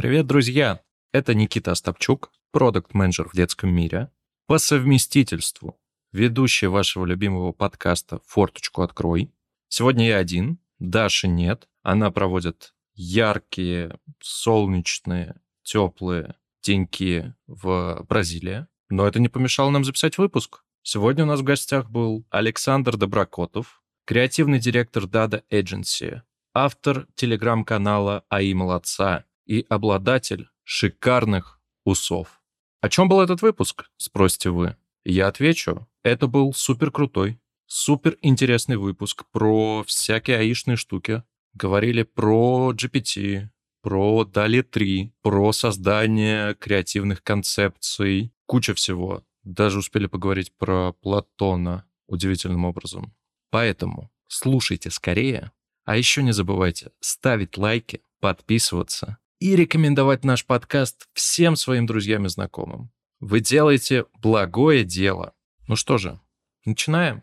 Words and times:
Привет, 0.00 0.26
друзья! 0.26 0.80
Это 1.12 1.34
Никита 1.34 1.72
Остапчук, 1.72 2.32
продукт-менеджер 2.52 3.28
в 3.28 3.34
детском 3.34 3.68
мире, 3.70 4.10
по 4.46 4.56
совместительству 4.56 5.78
ведущий 6.10 6.68
вашего 6.68 7.04
любимого 7.04 7.52
подкаста 7.52 8.22
«Форточку 8.24 8.80
открой». 8.80 9.30
Сегодня 9.68 10.08
я 10.08 10.16
один, 10.16 10.58
Даши 10.78 11.28
нет. 11.28 11.68
Она 11.82 12.10
проводит 12.10 12.72
яркие, 12.94 13.98
солнечные, 14.22 15.38
теплые 15.64 16.36
деньки 16.62 17.34
в 17.46 18.02
Бразилии. 18.08 18.68
Но 18.88 19.06
это 19.06 19.20
не 19.20 19.28
помешало 19.28 19.68
нам 19.68 19.84
записать 19.84 20.16
выпуск. 20.16 20.64
Сегодня 20.80 21.24
у 21.24 21.26
нас 21.26 21.40
в 21.40 21.44
гостях 21.44 21.90
был 21.90 22.24
Александр 22.30 22.96
Доброкотов, 22.96 23.82
креативный 24.06 24.60
директор 24.60 25.04
Dada 25.04 25.42
Agency, 25.52 26.22
автор 26.54 27.06
телеграм-канала 27.16 28.24
«АИ 28.30 28.54
молодца» 28.54 29.26
и 29.50 29.66
обладатель 29.68 30.48
шикарных 30.62 31.60
усов. 31.84 32.40
О 32.82 32.88
чем 32.88 33.08
был 33.08 33.20
этот 33.20 33.42
выпуск, 33.42 33.90
спросите 33.96 34.50
вы? 34.50 34.76
Я 35.04 35.26
отвечу, 35.26 35.88
это 36.04 36.28
был 36.28 36.54
супер 36.54 36.92
крутой, 36.92 37.40
супер 37.66 38.16
интересный 38.22 38.76
выпуск 38.76 39.24
про 39.32 39.82
всякие 39.82 40.36
аишные 40.36 40.76
штуки. 40.76 41.24
Говорили 41.52 42.04
про 42.04 42.72
GPT, 42.72 43.48
про 43.82 44.22
DALI 44.22 44.62
3, 44.62 45.14
про 45.20 45.50
создание 45.50 46.54
креативных 46.54 47.24
концепций, 47.24 48.32
куча 48.46 48.72
всего. 48.74 49.24
Даже 49.42 49.80
успели 49.80 50.06
поговорить 50.06 50.56
про 50.56 50.92
Платона 50.92 51.86
удивительным 52.06 52.66
образом. 52.66 53.16
Поэтому 53.50 54.12
слушайте 54.28 54.90
скорее, 54.90 55.50
а 55.84 55.96
еще 55.96 56.22
не 56.22 56.30
забывайте 56.30 56.92
ставить 57.00 57.58
лайки, 57.58 58.02
подписываться 58.20 59.18
и 59.40 59.56
рекомендовать 59.56 60.22
наш 60.22 60.44
подкаст 60.44 61.08
всем 61.14 61.56
своим 61.56 61.86
друзьям 61.86 62.26
и 62.26 62.28
знакомым. 62.28 62.90
Вы 63.20 63.40
делаете 63.40 64.04
благое 64.20 64.84
дело. 64.84 65.32
Ну 65.66 65.76
что 65.76 65.96
же, 65.96 66.20
начинаем. 66.66 67.22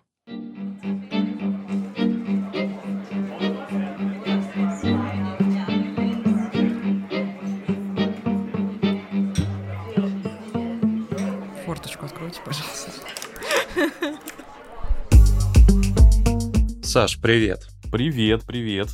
Форточку 11.66 12.06
откройте, 12.06 12.42
пожалуйста. 12.44 12.92
Саш, 16.82 17.22
привет. 17.22 17.68
Привет, 17.92 18.42
привет. 18.48 18.88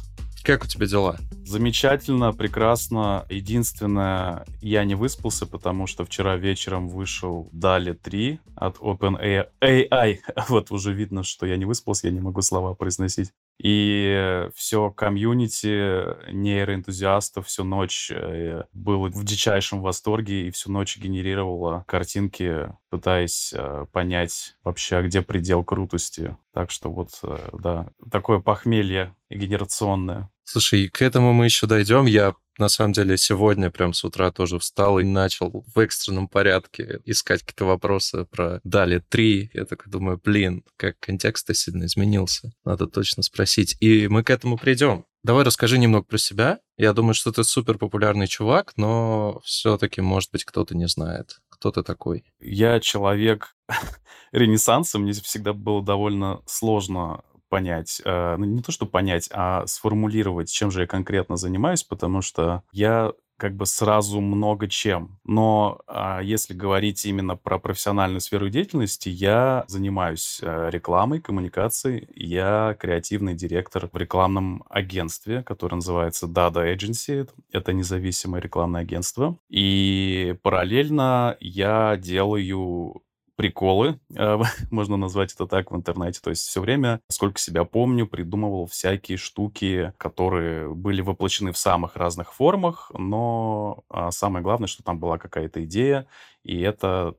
Как 0.44 0.66
у 0.66 0.68
тебя 0.68 0.88
дела? 0.88 1.18
Замечательно, 1.46 2.34
прекрасно. 2.34 3.26
Единственное, 3.30 4.46
я 4.62 4.86
не 4.86 4.96
выспался, 4.96 5.46
потому 5.46 5.88
что 5.88 6.06
вчера 6.06 6.36
вечером 6.36 6.88
вышел 6.88 7.50
DALI 7.54 7.94
3 7.94 8.40
от 8.56 8.78
OpenAI. 8.78 10.20
Вот 10.50 10.72
уже 10.72 10.94
видно, 10.94 11.24
что 11.24 11.46
я 11.46 11.58
не 11.58 11.66
выспался, 11.66 12.08
я 12.08 12.14
не 12.14 12.22
могу 12.22 12.42
слова 12.42 12.74
произносить. 12.74 13.32
И 13.60 14.50
все 14.56 14.90
комьюнити 14.90 16.32
нейроэнтузиастов 16.32 17.48
всю 17.48 17.64
ночь 17.64 18.12
э, 18.12 18.64
было 18.74 19.10
в 19.10 19.24
дичайшем 19.24 19.82
восторге 19.82 20.48
и 20.48 20.52
всю 20.52 20.72
ночь 20.72 20.98
генерировало 20.98 21.86
картинки, 21.88 22.74
пытаясь 22.90 23.54
э, 23.56 23.86
понять 23.92 24.56
вообще, 24.64 25.04
где 25.04 25.22
предел 25.22 25.64
крутости. 25.64 26.36
Так 26.52 26.72
что 26.72 26.92
вот, 26.92 27.12
э, 27.24 27.50
да, 27.54 27.90
такое 28.12 28.40
похмелье 28.40 29.16
генерационное. 29.30 30.30
Слушай, 30.44 30.90
к 30.90 31.02
этому 31.02 31.34
мы 31.34 31.46
еще 31.46 31.68
дойдем. 31.68 32.06
Я 32.06 32.36
на 32.60 32.70
самом 32.70 32.94
деле 32.94 33.18
сегодня 33.18 33.72
прям 33.72 33.94
с 33.94 34.04
утра 34.04 34.32
тоже 34.32 34.60
встал 34.60 35.00
и 35.00 35.04
начал 35.04 35.66
в 35.74 35.80
экстренном 35.80 36.28
порядке 36.28 37.00
искать 37.06 37.42
какие-то 37.42 37.66
вопросы 37.66 38.26
про 38.26 38.60
Дали 38.64 39.00
3. 39.00 39.52
Я 39.54 39.66
так 39.66 39.90
думаю, 39.90 40.22
блин, 40.24 40.64
как 40.78 41.00
контекст 41.00 41.54
сильно 41.56 41.86
изменился. 41.86 42.52
Надо 42.64 42.88
точно 42.88 43.24
спросить. 43.24 43.76
И 43.80 44.08
мы 44.08 44.24
к 44.24 44.30
этому 44.30 44.58
придем. 44.58 45.06
Давай 45.24 45.46
расскажи 45.46 45.78
немного 45.78 46.06
про 46.06 46.18
себя. 46.18 46.60
Я 46.78 46.94
думаю, 46.94 47.14
что 47.14 47.32
ты 47.32 47.44
супер 47.44 47.78
популярный 47.78 48.28
чувак, 48.28 48.74
но 48.76 49.42
все-таки, 49.44 50.02
может 50.02 50.32
быть, 50.32 50.44
кто-то 50.44 50.76
не 50.76 50.88
знает. 50.88 51.40
Кто 51.50 51.72
ты 51.72 51.82
такой? 51.82 52.26
Я 52.40 52.80
человек 52.82 53.56
ренессанса. 54.32 55.00
Мне 55.00 55.14
всегда 55.14 55.54
было 55.54 55.84
довольно 55.84 56.42
сложно 56.46 57.24
понять, 57.54 58.02
э, 58.04 58.36
ну 58.36 58.46
не 58.46 58.64
то, 58.64 58.72
что 58.72 58.88
понять, 58.88 59.30
а 59.32 59.68
сформулировать, 59.68 60.52
чем 60.52 60.72
же 60.72 60.82
я 60.82 60.88
конкретно 60.88 61.38
занимаюсь, 61.38 61.84
потому 61.84 62.24
что 62.24 62.64
я 62.72 63.12
как 63.38 63.56
бы 63.56 63.68
сразу 63.68 64.22
много 64.22 64.68
чем. 64.68 65.20
Но 65.24 65.82
а, 65.86 66.20
если 66.24 66.56
говорить 66.56 67.06
именно 67.06 67.36
про 67.36 67.60
профессиональную 67.60 68.22
сферу 68.22 68.50
деятельности, 68.50 69.10
я 69.10 69.66
занимаюсь 69.68 70.40
а, 70.42 70.70
рекламой, 70.70 71.22
коммуникацией. 71.22 72.08
Я 72.16 72.76
креативный 72.80 73.36
директор 73.36 73.88
в 73.92 73.96
рекламном 73.96 74.64
агентстве, 74.68 75.44
которое 75.44 75.76
называется 75.76 76.26
Dada 76.26 76.76
Agency. 76.76 77.30
Это 77.52 77.72
независимое 77.72 78.42
рекламное 78.42 78.82
агентство. 78.82 79.38
И 79.48 80.36
параллельно 80.42 81.38
я 81.40 81.98
делаю 81.98 83.04
приколы, 83.36 84.00
э, 84.16 84.40
можно 84.72 84.98
назвать 84.98 85.34
это 85.34 85.48
так 85.48 85.72
в 85.72 85.76
интернете. 85.76 86.20
То 86.22 86.30
есть 86.30 86.44
все 86.48 86.62
время, 86.62 87.00
сколько 87.10 87.40
себя 87.40 87.64
помню, 87.64 88.08
придумывал 88.08 88.68
всякие 88.68 89.18
штуки, 89.18 89.94
которые 89.98 90.74
были 90.74 91.02
воплощены 91.02 91.52
в 91.52 91.58
самых 91.58 91.96
разных 91.96 92.34
формах, 92.34 92.92
но 92.94 93.84
а, 93.90 94.12
самое 94.12 94.44
главное, 94.44 94.68
что 94.68 94.84
там 94.84 95.00
была 95.00 95.18
какая-то 95.18 95.64
идея, 95.64 96.08
и 96.44 96.60
это 96.62 97.16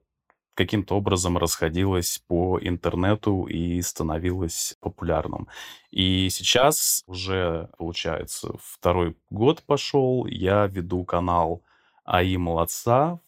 каким-то 0.54 0.96
образом 0.96 1.36
расходилось 1.36 2.22
по 2.28 2.58
интернету 2.60 3.44
и 3.44 3.82
становилось 3.82 4.76
популярным. 4.80 5.48
И 5.90 6.28
сейчас 6.30 7.02
уже, 7.06 7.70
получается, 7.76 8.54
второй 8.62 9.16
год 9.30 9.62
пошел, 9.62 10.26
я 10.26 10.66
веду 10.66 11.04
канал 11.04 11.62
АИ 12.04 12.36
Молодца 12.36 13.18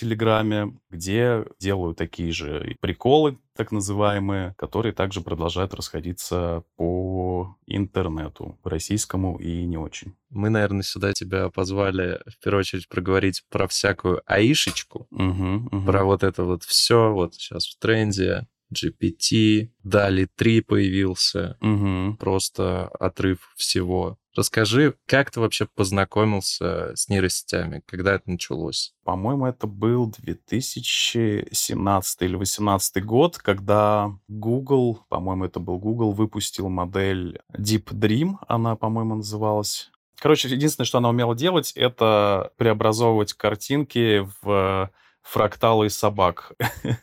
Телеграме, 0.00 0.74
где 0.88 1.44
делаю 1.58 1.94
такие 1.94 2.32
же 2.32 2.74
приколы, 2.80 3.36
так 3.54 3.70
называемые, 3.70 4.54
которые 4.56 4.94
также 4.94 5.20
продолжают 5.20 5.74
расходиться 5.74 6.64
по 6.76 7.54
интернету, 7.66 8.58
российскому 8.64 9.36
и 9.36 9.66
не 9.66 9.76
очень. 9.76 10.14
Мы, 10.30 10.48
наверное, 10.48 10.84
сюда 10.84 11.12
тебя 11.12 11.50
позвали 11.50 12.18
в 12.26 12.42
первую 12.42 12.60
очередь 12.60 12.88
проговорить 12.88 13.44
про 13.50 13.68
всякую 13.68 14.22
аишечку, 14.24 15.06
угу, 15.10 15.68
угу. 15.70 15.84
про 15.84 16.04
вот 16.04 16.22
это 16.22 16.44
вот 16.44 16.62
все, 16.62 17.12
вот 17.12 17.34
сейчас 17.34 17.66
в 17.66 17.78
тренде, 17.78 18.46
GPT, 18.72 19.68
Дали 19.82 20.28
3 20.34 20.62
появился, 20.62 21.58
угу. 21.60 22.16
просто 22.16 22.88
отрыв 22.88 23.52
всего. 23.56 24.16
Расскажи, 24.36 24.94
как 25.06 25.32
ты 25.32 25.40
вообще 25.40 25.66
познакомился 25.66 26.94
с 26.94 27.08
нейросетями? 27.08 27.82
Когда 27.86 28.14
это 28.14 28.30
началось? 28.30 28.94
По-моему, 29.02 29.46
это 29.46 29.66
был 29.66 30.06
2017 30.06 32.22
или 32.22 32.36
2018 32.36 33.04
год, 33.04 33.38
когда 33.38 34.16
Google, 34.28 35.04
по-моему, 35.08 35.46
это 35.46 35.58
был 35.58 35.78
Google, 35.78 36.12
выпустил 36.12 36.68
модель 36.68 37.40
Deep 37.52 37.86
Dream, 37.92 38.36
она, 38.46 38.76
по-моему, 38.76 39.16
называлась. 39.16 39.90
Короче, 40.20 40.48
единственное, 40.48 40.86
что 40.86 40.98
она 40.98 41.08
умела 41.08 41.34
делать, 41.34 41.72
это 41.74 42.52
преобразовывать 42.56 43.32
картинки 43.32 44.28
в 44.42 44.90
фракталы 45.22 45.90
собак. 45.90 46.52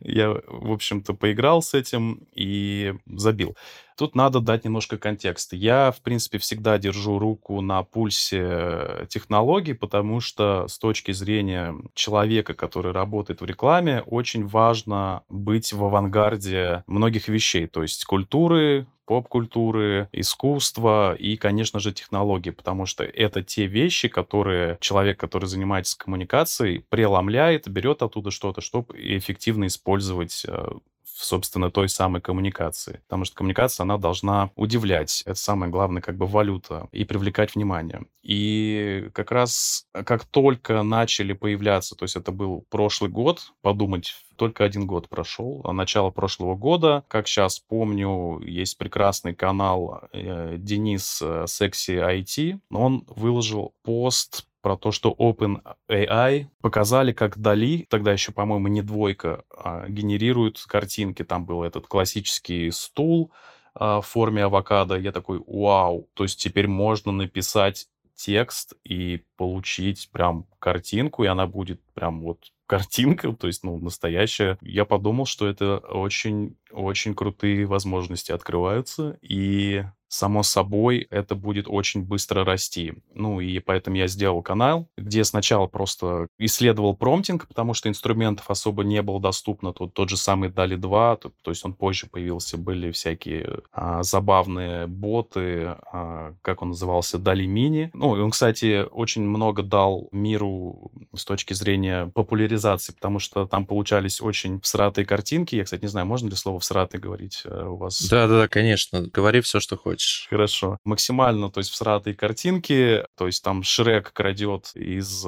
Я, 0.00 0.30
в 0.46 0.72
общем-то, 0.72 1.14
поиграл 1.14 1.62
с 1.62 1.74
этим 1.74 2.26
и 2.32 2.94
забил. 3.06 3.56
Тут 3.96 4.14
надо 4.16 4.40
дать 4.40 4.64
немножко 4.64 4.98
контекста. 4.98 5.54
Я, 5.56 5.92
в 5.92 6.00
принципе, 6.00 6.38
всегда 6.38 6.78
держу 6.78 7.18
руку 7.18 7.60
на 7.60 7.82
пульсе 7.82 9.06
технологий, 9.08 9.74
потому 9.74 10.20
что 10.20 10.66
с 10.68 10.78
точки 10.78 11.12
зрения 11.12 11.74
человека, 11.94 12.54
который 12.54 12.92
работает 12.92 13.40
в 13.40 13.44
рекламе, 13.44 14.02
очень 14.06 14.46
важно 14.46 15.22
быть 15.28 15.72
в 15.72 15.84
авангарде 15.84 16.82
многих 16.86 17.28
вещей, 17.28 17.66
то 17.66 17.82
есть 17.82 18.04
культуры, 18.04 18.86
поп-культуры, 19.06 20.08
искусства 20.12 21.14
и, 21.14 21.36
конечно 21.36 21.78
же, 21.78 21.92
технологии, 21.92 22.50
потому 22.50 22.86
что 22.86 23.04
это 23.04 23.42
те 23.42 23.66
вещи, 23.66 24.08
которые 24.08 24.78
человек, 24.80 25.18
который 25.20 25.46
занимается 25.46 25.98
коммуникацией, 25.98 26.84
преломляет, 26.88 27.68
берет 27.68 28.02
оттуда 28.02 28.30
что-то, 28.30 28.60
чтобы 28.60 28.94
эффективно 28.96 29.66
использовать 29.66 30.44
э, 30.48 30.68
собственно, 31.14 31.70
той 31.70 31.88
самой 31.88 32.20
коммуникации. 32.20 33.00
Потому 33.06 33.24
что 33.24 33.36
коммуникация, 33.36 33.84
она 33.84 33.98
должна 33.98 34.50
удивлять. 34.56 35.22
Это 35.26 35.38
самая 35.38 35.70
главная 35.70 36.02
как 36.02 36.16
бы 36.16 36.26
валюта 36.26 36.88
и 36.92 37.04
привлекать 37.04 37.54
внимание. 37.54 38.02
И 38.22 39.08
как 39.12 39.30
раз 39.30 39.86
как 39.92 40.24
только 40.24 40.82
начали 40.82 41.32
появляться, 41.32 41.94
то 41.94 42.04
есть 42.04 42.16
это 42.16 42.32
был 42.32 42.64
прошлый 42.70 43.10
год, 43.10 43.52
подумать, 43.62 44.14
только 44.36 44.64
один 44.64 44.86
год 44.86 45.08
прошел, 45.08 45.60
а 45.64 45.72
начало 45.72 46.10
прошлого 46.10 46.56
года. 46.56 47.04
Как 47.08 47.28
сейчас 47.28 47.60
помню, 47.60 48.40
есть 48.40 48.78
прекрасный 48.78 49.34
канал 49.34 50.02
э, 50.12 50.56
Денис 50.58 51.20
э, 51.22 51.44
Секси 51.46 51.92
IT. 51.92 52.58
Он 52.70 53.04
выложил 53.08 53.74
пост 53.82 54.46
про 54.64 54.78
то, 54.78 54.92
что 54.92 55.14
OpenAI 55.18 56.46
показали, 56.62 57.12
как 57.12 57.36
Дали, 57.36 57.86
тогда 57.90 58.12
еще, 58.12 58.32
по-моему, 58.32 58.68
не 58.68 58.80
двойка, 58.80 59.44
а 59.54 59.86
генерирует 59.90 60.58
картинки. 60.66 61.22
Там 61.22 61.44
был 61.44 61.64
этот 61.64 61.86
классический 61.86 62.70
стул 62.70 63.30
а, 63.74 64.00
в 64.00 64.06
форме 64.06 64.42
авокадо. 64.42 64.98
Я 64.98 65.12
такой, 65.12 65.38
вау, 65.46 66.08
то 66.14 66.22
есть 66.22 66.40
теперь 66.40 66.66
можно 66.66 67.12
написать 67.12 67.88
текст 68.14 68.72
и 68.84 69.24
получить 69.36 70.08
прям 70.10 70.46
картинку, 70.58 71.24
и 71.24 71.26
она 71.26 71.46
будет 71.46 71.82
прям 71.92 72.22
вот 72.22 72.50
картинка, 72.66 73.34
то 73.34 73.46
есть, 73.46 73.64
ну, 73.64 73.76
настоящая. 73.76 74.56
Я 74.62 74.86
подумал, 74.86 75.26
что 75.26 75.46
это 75.46 75.76
очень-очень 75.76 77.14
крутые 77.14 77.66
возможности 77.66 78.32
открываются, 78.32 79.18
и 79.20 79.84
само 80.14 80.42
собой, 80.42 81.06
это 81.10 81.34
будет 81.34 81.66
очень 81.68 82.02
быстро 82.02 82.44
расти. 82.44 82.94
Ну, 83.14 83.40
и 83.40 83.58
поэтому 83.58 83.96
я 83.96 84.06
сделал 84.06 84.42
канал, 84.42 84.88
где 84.96 85.24
сначала 85.24 85.66
просто 85.66 86.28
исследовал 86.38 86.94
промптинг, 86.96 87.48
потому 87.48 87.74
что 87.74 87.88
инструментов 87.88 88.48
особо 88.48 88.84
не 88.84 89.02
было 89.02 89.20
доступно. 89.20 89.72
Тут 89.72 89.94
тот 89.94 90.08
же 90.08 90.16
самый 90.16 90.50
DALI 90.50 90.76
2, 90.76 91.16
то, 91.16 91.32
то 91.42 91.50
есть 91.50 91.64
он 91.64 91.74
позже 91.74 92.06
появился, 92.06 92.56
были 92.56 92.92
всякие 92.92 93.60
а, 93.72 94.02
забавные 94.02 94.86
боты, 94.86 95.76
а, 95.92 96.34
как 96.42 96.62
он 96.62 96.68
назывался, 96.68 97.18
DALI 97.18 97.46
Mini. 97.46 97.90
Ну, 97.92 98.16
и 98.16 98.20
он, 98.20 98.30
кстати, 98.30 98.86
очень 98.90 99.22
много 99.22 99.62
дал 99.62 100.08
миру 100.12 100.92
с 101.14 101.24
точки 101.24 101.54
зрения 101.54 102.06
популяризации, 102.14 102.92
потому 102.92 103.18
что 103.18 103.46
там 103.46 103.66
получались 103.66 104.20
очень 104.20 104.60
всратые 104.60 105.04
картинки. 105.04 105.56
Я, 105.56 105.64
кстати, 105.64 105.82
не 105.82 105.88
знаю, 105.88 106.06
можно 106.06 106.28
ли 106.28 106.36
слово 106.36 106.60
всратый 106.60 107.00
говорить 107.00 107.42
э, 107.44 107.64
у 107.66 107.76
вас? 107.76 108.00
Да-да-да, 108.08 108.46
конечно. 108.46 109.08
Говори 109.12 109.40
все, 109.40 109.58
что 109.58 109.76
хочешь 109.76 110.03
хочешь. 110.04 110.26
Хорошо. 110.30 110.78
Максимально, 110.84 111.50
то 111.50 111.58
есть 111.60 111.70
всратые 111.70 112.14
картинки, 112.14 113.04
то 113.16 113.26
есть 113.26 113.42
там 113.42 113.62
Шрек 113.62 114.12
крадет 114.12 114.70
из 114.74 115.24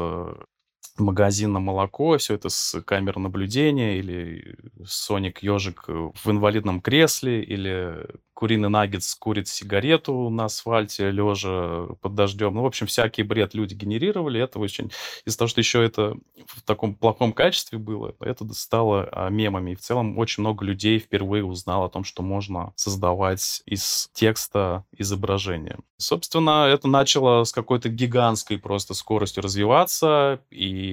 э, 0.99 1.03
магазина 1.03 1.61
молоко, 1.61 2.19
все 2.19 2.35
это 2.35 2.49
с 2.49 2.81
камер 2.83 3.19
наблюдения, 3.19 3.99
или 3.99 4.57
Соник 4.85 5.43
ежик 5.43 5.85
в 5.89 6.31
инвалидном 6.31 6.81
кресле, 6.81 7.43
или 7.43 8.07
куриный 8.37 8.69
наггетс 8.69 9.15
курит 9.15 9.49
сигарету 9.49 10.29
на 10.29 10.45
асфальте, 10.45 11.11
лежа 11.11 11.87
под 12.03 12.15
дождем. 12.15 12.55
Ну, 12.55 12.63
в 12.63 12.67
общем, 12.67 12.87
всякий 12.87 13.23
бред 13.23 13.55
люди 13.55 13.75
генерировали. 13.75 14.39
Это 14.39 14.59
очень... 14.59 14.93
Из-за 15.25 15.39
того, 15.39 15.49
что 15.49 15.61
еще 15.61 15.83
это 15.83 16.15
в 16.47 16.63
таком 16.63 16.95
плохом 16.95 17.33
качестве 17.33 17.79
было, 17.79 18.15
это 18.21 18.47
стало 18.53 19.09
а, 19.11 19.31
мемами. 19.31 19.71
И 19.71 19.75
в 19.75 19.81
целом 19.81 20.19
очень 20.19 20.43
много 20.43 20.67
людей 20.67 20.99
впервые 20.99 21.45
узнало 21.45 21.87
о 21.87 21.89
том, 21.89 22.05
что 22.05 22.23
можно 22.23 22.75
создавать 22.77 23.63
из 23.65 24.11
текста 24.13 24.85
изображение. 24.93 25.79
Собственно, 25.97 26.67
это 26.67 26.89
начало 26.89 27.45
с 27.45 27.53
какой-то 27.53 27.89
гигантской 27.89 28.59
просто 28.59 28.93
скоростью 28.93 29.43
развиваться, 29.43 30.41
и 30.51 30.86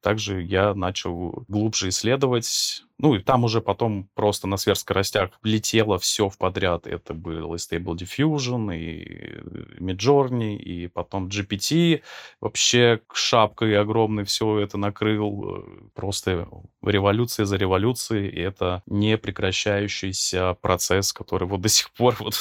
также 0.00 0.42
я 0.42 0.74
начал 0.74 1.44
глубже 1.48 1.88
исследовать 1.88 2.82
ну, 3.02 3.16
и 3.16 3.18
там 3.18 3.42
уже 3.42 3.60
потом 3.60 4.08
просто 4.14 4.46
на 4.46 4.56
сверхскоростях 4.56 5.30
летело 5.42 5.98
все 5.98 6.28
в 6.28 6.38
подряд. 6.38 6.86
Это 6.86 7.14
был 7.14 7.52
и 7.52 7.56
Stable 7.56 7.96
Diffusion, 7.96 8.78
и 8.78 9.40
Midjourney, 9.82 10.54
и 10.54 10.86
потом 10.86 11.26
GPT. 11.26 12.02
Вообще 12.40 13.00
шапкой 13.12 13.76
огромной 13.76 14.22
все 14.22 14.60
это 14.60 14.78
накрыл. 14.78 15.64
Просто 15.94 16.46
революция 16.80 17.44
за 17.44 17.56
революцией. 17.56 18.28
И 18.28 18.38
это 18.38 18.84
не 18.86 19.18
прекращающийся 19.18 20.56
процесс, 20.60 21.12
который 21.12 21.48
вот 21.48 21.60
до 21.60 21.68
сих 21.68 21.90
пор 21.90 22.14
вот 22.20 22.36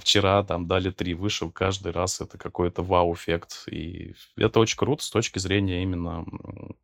вчера 0.00 0.42
там 0.42 0.66
дали 0.66 0.90
три 0.90 1.14
вышел, 1.14 1.50
каждый 1.50 1.92
раз 1.92 2.20
это 2.20 2.38
какой-то 2.38 2.82
вау-эффект. 2.82 3.64
И 3.70 4.14
это 4.36 4.60
очень 4.60 4.76
круто 4.76 5.04
с 5.04 5.10
точки 5.10 5.38
зрения 5.38 5.82
именно 5.82 6.24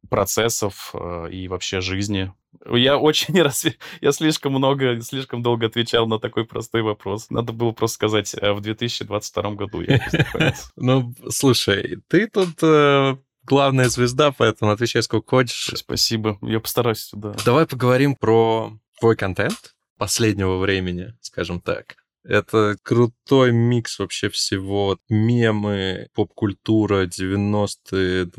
процессов 0.08 0.90
э, 0.94 1.30
и 1.30 1.48
вообще 1.48 1.80
жизни 1.80 2.32
я 2.70 2.98
очень 2.98 3.40
раз... 3.42 3.66
Я 4.00 4.12
слишком 4.12 4.52
много, 4.52 5.00
слишком 5.00 5.42
долго 5.42 5.66
отвечал 5.66 6.06
на 6.06 6.18
такой 6.18 6.44
простой 6.44 6.82
вопрос. 6.82 7.30
Надо 7.30 7.52
было 7.52 7.72
просто 7.72 7.94
сказать, 7.94 8.34
э, 8.34 8.52
в 8.52 8.60
2022 8.60 9.50
году 9.52 9.82
я 9.82 10.00
Ну, 10.76 11.14
слушай, 11.30 11.98
ты 12.08 12.28
тут 12.28 12.62
э, 12.62 13.16
главная 13.44 13.88
звезда, 13.88 14.32
поэтому 14.32 14.70
отвечай 14.70 15.02
сколько 15.02 15.36
хочешь. 15.36 15.72
Спасибо, 15.74 16.38
я 16.42 16.60
постараюсь, 16.60 17.10
да. 17.12 17.34
Давай 17.44 17.66
поговорим 17.66 18.16
про 18.16 18.78
твой 19.00 19.16
контент 19.16 19.74
последнего 19.96 20.58
времени, 20.58 21.14
скажем 21.20 21.60
так. 21.60 21.96
Это 22.24 22.76
крутой 22.82 23.52
микс 23.52 23.98
вообще 23.98 24.28
всего. 24.28 24.98
Мемы, 25.08 26.08
поп-культура, 26.14 27.06
90-е, 27.06 28.30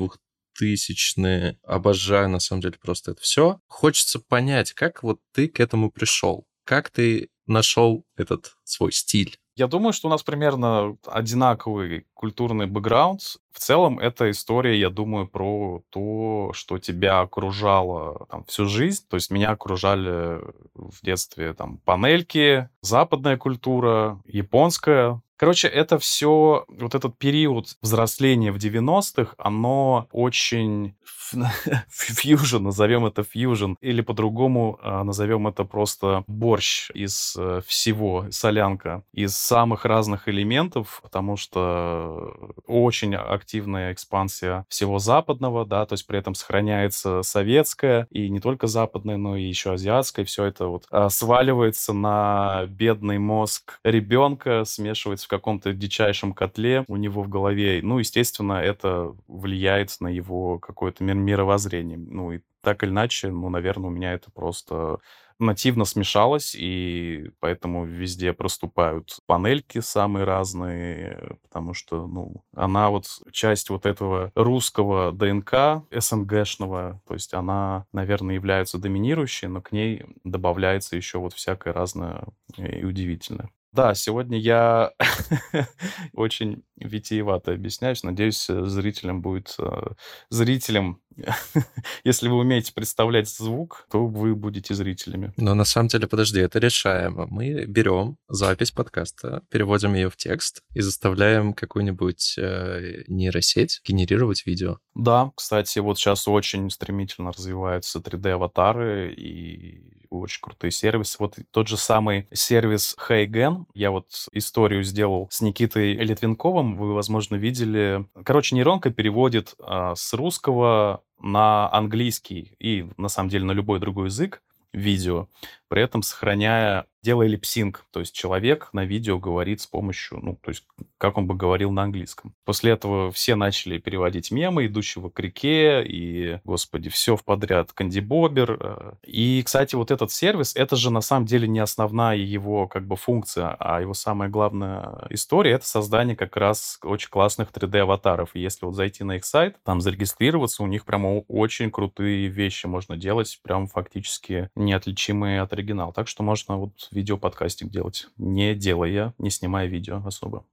тысячные. 0.58 1.58
Обожаю, 1.64 2.30
на 2.30 2.40
самом 2.40 2.62
деле, 2.62 2.76
просто 2.82 3.12
это 3.12 3.22
все. 3.22 3.60
Хочется 3.68 4.20
понять, 4.20 4.74
как 4.74 5.04
вот 5.04 5.20
ты 5.34 5.48
к 5.48 5.60
этому 5.60 5.92
пришел. 5.92 6.46
Как 6.64 6.90
ты 6.90 7.30
нашел 7.46 8.06
этот 8.16 8.56
свой 8.64 8.92
стиль? 8.92 9.38
Я 9.56 9.68
думаю, 9.68 9.94
что 9.94 10.08
у 10.08 10.12
нас 10.12 10.24
примерно 10.24 10.98
одинаковый 11.06 12.08
культурный 12.16 12.66
бэкграунд. 12.66 13.22
В 13.52 13.60
целом, 13.60 14.00
эта 14.00 14.32
история, 14.32 14.80
я 14.80 14.90
думаю, 14.90 15.28
про 15.28 15.84
то, 15.90 16.52
что 16.54 16.80
тебя 16.80 17.20
окружало 17.22 18.26
там, 18.32 18.44
всю 18.46 18.66
жизнь. 18.66 19.06
То 19.08 19.16
есть 19.16 19.30
меня 19.30 19.52
окружали 19.52 20.42
в 20.74 21.02
детстве 21.04 21.54
там 21.54 21.78
панельки, 21.78 22.70
западная 22.82 23.38
культура, 23.38 24.20
японская, 24.26 25.22
Короче, 25.44 25.68
это 25.68 26.00
все, 26.00 26.64
вот 26.70 26.96
этот 26.96 27.18
период 27.18 27.76
взросления 27.82 28.54
в 28.54 28.56
90-х, 28.56 29.36
оно 29.38 30.08
очень 30.14 30.96
фьюжн, 31.90 32.64
назовем 32.64 33.06
это 33.06 33.24
фьюжн, 33.24 33.74
или 33.82 34.00
по-другому 34.00 34.80
а, 34.82 35.04
назовем 35.04 35.48
это 35.48 35.66
просто 35.66 36.24
борщ 36.28 36.92
из 36.94 37.36
э, 37.38 37.62
всего, 37.66 38.28
солянка, 38.30 39.04
из 39.12 39.36
самых 39.36 39.86
разных 39.86 40.30
элементов, 40.30 41.02
потому 41.04 41.36
что 41.36 42.54
очень 42.66 43.16
активная 43.16 43.92
экспансия 43.92 44.66
всего 44.70 45.00
западного, 45.00 45.66
да, 45.66 45.86
то 45.86 45.94
есть 45.94 46.08
при 46.08 46.20
этом 46.20 46.36
сохраняется 46.36 47.22
советская, 47.24 48.08
и 48.12 48.30
не 48.30 48.40
только 48.40 48.68
западная, 48.68 49.18
но 49.18 49.36
и 49.36 49.44
еще 49.44 49.74
азиатская, 49.74 50.26
все 50.26 50.46
это 50.46 50.68
вот 50.68 50.86
а, 50.90 51.10
сваливается 51.10 51.94
на 51.94 52.66
бедный 52.68 53.18
мозг 53.18 53.80
ребенка, 53.84 54.64
смешивается 54.66 55.26
в 55.26 55.33
каком-то 55.38 55.74
дичайшем 55.74 56.34
котле 56.34 56.86
у 56.88 56.96
него 56.96 57.24
в 57.24 57.30
голове. 57.30 57.80
Ну, 57.84 58.00
естественно, 58.00 58.54
это 58.54 59.16
влияет 59.28 59.96
на 60.00 60.08
его 60.08 60.60
какое-то 60.60 61.04
мировоззрение. 61.04 61.98
Ну, 61.98 62.34
и 62.34 62.40
так 62.62 62.84
или 62.84 62.92
иначе, 62.92 63.30
ну, 63.30 63.50
наверное, 63.50 63.90
у 63.90 63.94
меня 63.94 64.14
это 64.14 64.32
просто 64.32 65.00
нативно 65.40 65.86
смешалось, 65.86 66.56
и 66.58 67.32
поэтому 67.40 67.86
везде 67.86 68.34
проступают 68.34 69.18
панельки 69.26 69.80
самые 69.80 70.26
разные, 70.26 71.38
потому 71.42 71.74
что, 71.74 72.08
ну, 72.08 72.44
она 72.56 72.90
вот 72.90 73.06
часть 73.32 73.70
вот 73.70 73.86
этого 73.86 74.32
русского 74.36 75.12
ДНК 75.12 75.84
СНГшного, 75.92 77.02
то 77.08 77.14
есть 77.14 77.34
она, 77.34 77.86
наверное, 77.92 78.36
является 78.36 78.78
доминирующей, 78.78 79.48
но 79.48 79.62
к 79.62 79.72
ней 79.72 80.04
добавляется 80.24 80.96
еще 80.96 81.20
вот 81.20 81.34
всякое 81.34 81.74
разное 81.74 82.26
и 82.58 82.86
удивительное. 82.86 83.50
Да, 83.74 83.96
сегодня 83.96 84.38
я 84.38 84.94
очень 86.14 86.64
витиевато 86.76 87.54
объясняюсь. 87.54 88.04
Надеюсь, 88.04 88.48
э, 88.50 88.66
зрителям 88.66 89.22
будет... 89.24 89.56
Э, 89.58 89.94
зрителям, 90.30 91.02
если 92.04 92.28
вы 92.28 92.38
умеете 92.38 92.74
представлять 92.74 93.30
звук, 93.30 93.88
то 93.92 94.06
вы 94.06 94.36
будете 94.36 94.74
зрителями. 94.74 95.34
Но 95.38 95.54
на 95.54 95.66
самом 95.66 95.88
деле, 95.88 96.08
подожди, 96.08 96.40
это 96.40 96.60
решаемо. 96.60 97.28
Мы 97.30 97.66
берем 97.66 98.18
запись 98.28 98.72
подкаста, 98.72 99.44
переводим 99.50 99.94
ее 99.94 100.10
в 100.10 100.18
текст 100.18 100.62
и 100.74 100.82
заставляем 100.82 101.54
какую-нибудь 101.54 102.36
э, 102.38 103.04
нейросеть 103.08 103.82
генерировать 103.86 104.46
видео. 104.46 104.78
Да, 104.96 105.32
кстати, 105.36 105.80
вот 105.80 105.98
сейчас 105.98 106.28
очень 106.28 106.70
стремительно 106.70 107.32
развиваются 107.32 108.00
3D-аватары 108.00 109.14
и 109.14 110.04
очень 110.10 110.42
крутые 110.42 110.72
сервисы. 110.72 111.18
Вот 111.20 111.38
тот 111.52 111.68
же 111.68 111.78
самый 111.78 112.28
сервис 112.32 112.96
Heygen, 113.08 113.66
я 113.74 113.92
вот 113.92 114.08
историю 114.32 114.84
сделал 114.84 115.28
с 115.32 115.42
Никитой 115.42 115.94
Литвинковым, 115.96 116.78
вы, 116.78 116.94
возможно, 116.94 117.36
видели. 117.36 118.06
Короче, 118.24 118.56
нейронка 118.56 118.92
переводит 118.92 119.56
а, 119.60 119.96
с 119.96 120.14
русского 120.14 121.03
на 121.24 121.72
английский 121.74 122.56
и, 122.60 122.88
на 122.98 123.08
самом 123.08 123.30
деле, 123.30 123.46
на 123.46 123.54
любой 123.54 123.80
другой 123.80 124.08
язык 124.08 124.44
видео, 124.74 125.28
при 125.70 125.82
этом 125.82 126.04
сохраняя 126.04 126.86
делая 127.04 127.28
липсинг, 127.28 127.86
то 127.92 128.00
есть 128.00 128.16
человек 128.16 128.70
на 128.74 128.86
видео 128.86 129.20
говорит 129.20 129.62
с 129.62 129.68
помощью, 129.68 130.20
ну, 130.22 130.38
то 130.42 130.50
есть 130.50 130.64
как 130.98 131.18
он 131.18 131.28
бы 131.28 131.36
говорил 131.36 131.70
на 131.72 131.84
английском. 131.84 132.34
После 132.46 132.72
этого 132.72 133.12
все 133.12 133.36
начали 133.36 133.78
переводить 133.78 134.32
мемы 134.32 134.68
идущего 134.68 135.10
к 135.10 135.20
реке 135.20 135.84
и, 135.86 136.40
господи, 136.46 136.90
все 136.90 137.18
в 137.18 137.26
подряд, 137.26 137.74
Канди 137.74 138.00
Бобер. 138.00 138.58
Э. 138.60 138.94
И, 139.06 139.44
кстати, 139.46 139.76
вот 139.76 139.92
этот 139.92 140.12
сервис, 140.12 140.56
это 140.56 140.78
же 140.78 140.92
на 140.92 141.02
самом 141.02 141.26
деле 141.26 141.48
не 141.48 141.60
основная 141.60 142.16
его 142.16 142.68
как 142.70 142.88
бы 142.88 142.96
функция, 142.96 143.56
а 143.60 143.82
его 143.82 143.94
самая 143.94 144.30
главная 144.30 145.06
история— 145.10 145.52
это 145.54 145.68
создание 145.68 146.16
как 146.16 146.38
раз 146.38 146.80
очень 146.84 147.10
классных 147.10 147.50
3D-аватаров. 147.52 148.30
И 148.34 148.40
если 148.40 148.66
вот 148.66 148.76
зайти 148.76 149.04
на 149.04 149.18
их 149.18 149.26
сайт, 149.26 149.58
там 149.64 149.82
зарегистрироваться, 149.82 150.64
у 150.64 150.68
них 150.68 150.86
прямо 150.86 151.20
очень 151.28 151.70
крутые 151.70 152.28
вещи 152.28 152.66
можно 152.66 152.96
делать, 152.96 153.40
прям 153.44 153.68
фактически 153.68 154.50
неотличимые 154.56 155.42
от 155.42 155.52
оригинала. 155.52 155.92
Так 155.92 156.08
что 156.08 156.24
можно 156.24 156.56
вот 156.58 156.88
видеоподкастик 156.94 157.70
делать, 157.70 158.08
не 158.18 158.56
делая, 158.56 159.14
не 159.18 159.30
снимая 159.30 159.68
видео 159.68 160.02
особо. 160.06 160.46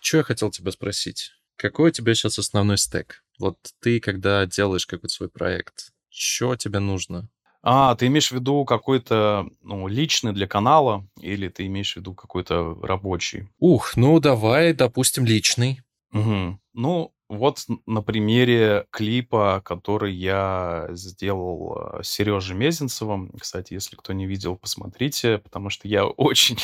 Что 0.00 0.18
я 0.18 0.22
хотел 0.22 0.50
тебя 0.50 0.70
спросить? 0.70 1.32
Какой 1.56 1.88
у 1.88 1.92
тебя 1.92 2.14
сейчас 2.14 2.38
основной 2.38 2.78
стек? 2.78 3.24
Вот 3.38 3.58
ты, 3.80 4.00
когда 4.00 4.46
делаешь 4.46 4.86
какой-то 4.86 5.14
свой 5.14 5.28
проект, 5.28 5.92
что 6.10 6.56
тебе 6.56 6.78
нужно? 6.78 7.28
А, 7.62 7.96
ты 7.96 8.06
имеешь 8.06 8.28
в 8.28 8.32
виду 8.32 8.64
какой-то 8.64 9.48
ну, 9.62 9.88
личный 9.88 10.32
для 10.32 10.46
канала, 10.46 11.04
или 11.20 11.48
ты 11.48 11.66
имеешь 11.66 11.94
в 11.94 11.96
виду 11.96 12.14
какой-то 12.14 12.78
рабочий? 12.80 13.48
Ух, 13.58 13.96
ну 13.96 14.20
давай, 14.20 14.72
допустим, 14.72 15.24
личный. 15.24 15.80
Угу. 16.12 16.60
Ну, 16.74 17.12
вот 17.28 17.66
на 17.86 18.02
примере 18.02 18.86
клипа, 18.90 19.60
который 19.64 20.14
я 20.14 20.86
сделал 20.90 21.76
э, 21.76 22.02
с 22.02 22.08
Сережей 22.08 22.56
Мезенцевым. 22.56 23.32
Кстати, 23.38 23.74
если 23.74 23.96
кто 23.96 24.12
не 24.12 24.26
видел, 24.26 24.56
посмотрите, 24.56 25.38
потому 25.38 25.70
что 25.70 25.88
я 25.88 26.06
очень, 26.06 26.58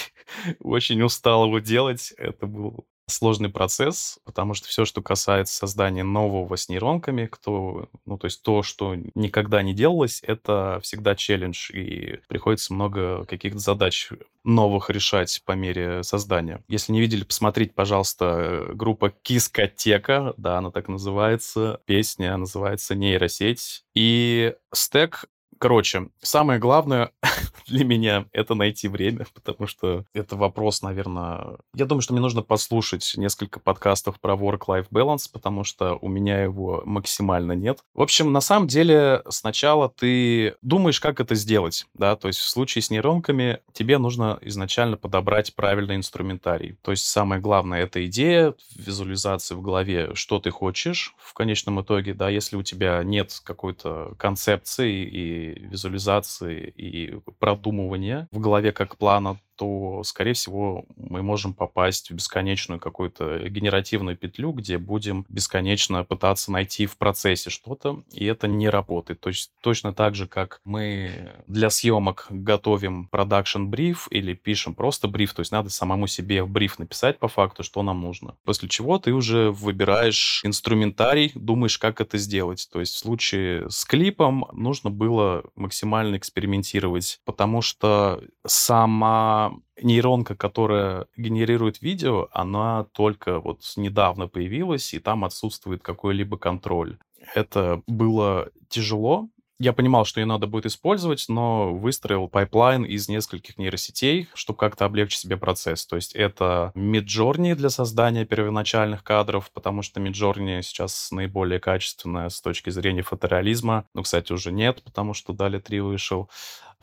очень 0.61 1.03
устал 1.03 1.47
его 1.47 1.59
делать. 1.59 2.13
Это 2.17 2.47
был 2.47 2.87
сложный 3.07 3.49
процесс, 3.49 4.19
потому 4.25 4.55
что 4.55 4.69
все, 4.69 4.85
что 4.85 5.03
касается 5.03 5.57
создания 5.57 6.03
нового 6.03 6.57
с 6.57 6.69
нейронками, 6.69 7.27
кто, 7.27 7.89
ну, 8.07 8.19
то 8.19 8.27
есть 8.27 8.43
то, 8.43 8.63
что 8.63 8.95
никогда 9.15 9.63
не 9.63 9.75
делалось, 9.75 10.23
это 10.23 10.81
всегда 10.83 11.15
челлендж, 11.15 11.71
и 11.73 12.21
приходится 12.29 12.73
много 12.73 13.25
каких-то 13.25 13.59
задач 13.59 14.11
новых 14.45 14.91
решать 14.91 15.43
по 15.45 15.53
мере 15.53 16.03
создания. 16.03 16.63
Если 16.69 16.93
не 16.93 17.01
видели, 17.01 17.25
посмотрите, 17.25 17.73
пожалуйста, 17.75 18.67
группа 18.75 19.11
Кискотека, 19.11 20.35
да, 20.37 20.59
она 20.59 20.71
так 20.71 20.89
называется, 20.89 21.81
песня 21.87 22.37
называется 22.37 22.95
«Нейросеть», 22.95 23.85
и 23.95 24.55
стек 24.73 25.27
Короче, 25.63 26.09
самое 26.21 26.59
главное 26.59 27.13
для 27.73 27.85
меня— 27.85 28.27
это 28.33 28.55
найти 28.55 28.87
время, 28.87 29.27
потому 29.35 29.67
что 29.67 30.05
это 30.13 30.37
вопрос, 30.37 30.83
наверное... 30.83 31.59
Я 31.75 31.87
думаю, 31.87 32.03
что 32.03 32.13
мне 32.13 32.23
нужно 32.23 32.43
послушать 32.43 33.15
несколько 33.17 33.59
подкастов 33.59 34.21
про 34.21 34.35
work-life 34.35 34.87
balance, 34.91 35.29
потому 35.33 35.65
что 35.65 35.99
у 36.01 36.09
меня 36.09 36.43
его 36.43 36.83
максимально 36.85 37.53
нет. 37.53 37.81
В 37.95 38.03
общем, 38.03 38.33
на 38.33 38.41
самом 38.41 38.69
деле, 38.69 39.23
сначала 39.29 39.89
ты 39.89 40.55
думаешь, 40.63 41.01
как 41.01 41.21
это 41.21 41.35
сделать, 41.35 41.87
да, 41.95 42.15
то 42.17 42.29
есть 42.29 42.39
в 42.39 42.49
случае 42.49 42.83
с 42.83 42.91
нейронками 42.91 43.61
тебе 43.73 43.99
нужно 43.99 44.39
изначально 44.43 44.97
подобрать 44.97 45.55
правильный 45.55 45.97
инструментарий. 45.97 46.77
То 46.83 46.91
есть 46.91 47.07
самое 47.07 47.41
главное— 47.41 47.81
это 47.83 48.05
идея, 48.07 48.55
визуализация 48.77 49.57
в 49.57 49.63
голове, 49.63 50.15
что 50.15 50.39
ты 50.39 50.51
хочешь 50.51 51.15
в 51.19 51.33
конечном 51.33 51.81
итоге, 51.81 52.13
да, 52.15 52.29
если 52.29 52.57
у 52.57 52.63
тебя 52.63 53.03
нет 53.03 53.41
какой-то 53.43 54.15
концепции 54.19 55.05
и 55.05 55.67
визуализации 55.67 56.73
и 56.77 57.19
продумывания 57.63 58.29
в 58.33 58.41
голове 58.41 58.73
как 58.73 58.97
плана, 58.97 59.39
то, 59.63 60.03
скорее 60.03 60.33
всего, 60.33 60.85
мы 60.97 61.23
можем 61.23 61.55
попасть 61.55 62.11
в 62.11 62.15
бесконечную 62.15 62.81
какую-то 62.81 63.49
генеративную 63.49 64.17
петлю, 64.17 64.51
где 64.51 64.77
будем 64.77 65.25
бесконечно 65.29 66.03
пытаться 66.03 66.51
найти 66.51 66.87
в 66.87 66.97
процессе 66.97 67.49
что-то, 67.49 68.03
и 68.11 68.25
это 68.25 68.49
не 68.49 68.69
работает. 68.69 69.21
То 69.21 69.29
есть 69.29 69.53
точно 69.63 69.93
так 69.93 70.17
же, 70.17 70.27
как 70.27 70.61
мы 70.65 71.33
для 71.47 71.71
съемок 71.71 72.27
готовим 72.29 73.07
продакшн 73.07 73.67
бриф 73.67 74.09
или 74.11 74.35
пишем 74.35 74.75
просто 74.75 75.07
бриф, 75.07 75.33
то 75.33 75.41
есть 75.43 75.53
надо 75.53 75.71
самому 75.71 76.09
себе 76.09 76.43
в 76.43 76.51
бриф 76.51 76.81
написать 76.81 77.21
по 77.21 77.29
факту, 77.29 77.63
что 77.63 77.85
нам 77.85 78.01
нужно. 78.01 78.35
После 78.45 78.69
чего 78.69 78.99
ты 78.99 79.13
уже 79.13 79.53
выбираешь 79.53 80.41
инструментарий, 80.45 81.31
думаешь, 81.37 81.79
как 81.79 82.01
это 82.01 82.19
сделать. 82.19 82.69
То 82.73 82.81
есть 82.81 82.95
в 82.95 82.99
случае 82.99 83.71
с 83.71 83.85
клипом 83.85 84.45
нужно 84.53 84.91
было 84.91 85.45
максимально 85.55 86.17
экспериментировать, 86.17 87.21
потому 87.25 87.63
что 87.63 88.25
сама 88.45 89.52
нейронка, 89.83 90.35
которая 90.37 91.07
генерирует 91.17 91.83
видео, 91.83 92.29
она 92.33 92.85
только 92.93 93.41
вот 93.41 93.61
недавно 93.77 94.29
появилась, 94.29 94.95
и 94.95 94.99
там 94.99 95.25
отсутствует 95.25 95.83
какой-либо 95.83 96.39
контроль. 96.39 96.99
Это 97.35 97.83
было 97.87 98.51
тяжело, 98.69 99.29
я 99.63 99.73
понимал, 99.73 100.05
что 100.05 100.19
ее 100.21 100.27
надо 100.27 100.49
будет 100.49 100.67
использовать, 100.67 101.27
но 101.29 101.73
выстроил 101.73 102.27
pipeline 102.27 102.85
из 102.85 103.09
нескольких 103.09 103.59
нейросетей, 103.59 104.29
чтобы 104.35 104.59
как-то 104.59 104.85
облегчить 104.85 105.21
себе 105.21 105.37
процесс. 105.37 105.87
То 105.87 105.95
есть 105.95 106.15
это 106.15 106.73
Midjourney 106.75 107.55
для 107.55 107.71
создания 107.71 108.25
первоначальных 108.25 109.05
кадров, 109.05 109.51
потому 109.53 109.83
что 109.83 110.01
Midjourney 110.01 110.63
сейчас 110.63 111.13
наиболее 111.13 111.61
качественная 111.61 112.29
с 112.29 112.41
точки 112.41 112.71
зрения 112.71 113.03
фотореализма. 113.03 113.85
Ну, 113.95 114.03
кстати, 114.03 114.33
уже 114.33 114.51
нет, 114.51 114.83
потому 114.83 115.15
что 115.15 115.33
DALL-E 115.33 115.61
3 115.61 115.81
вышел. 115.81 116.29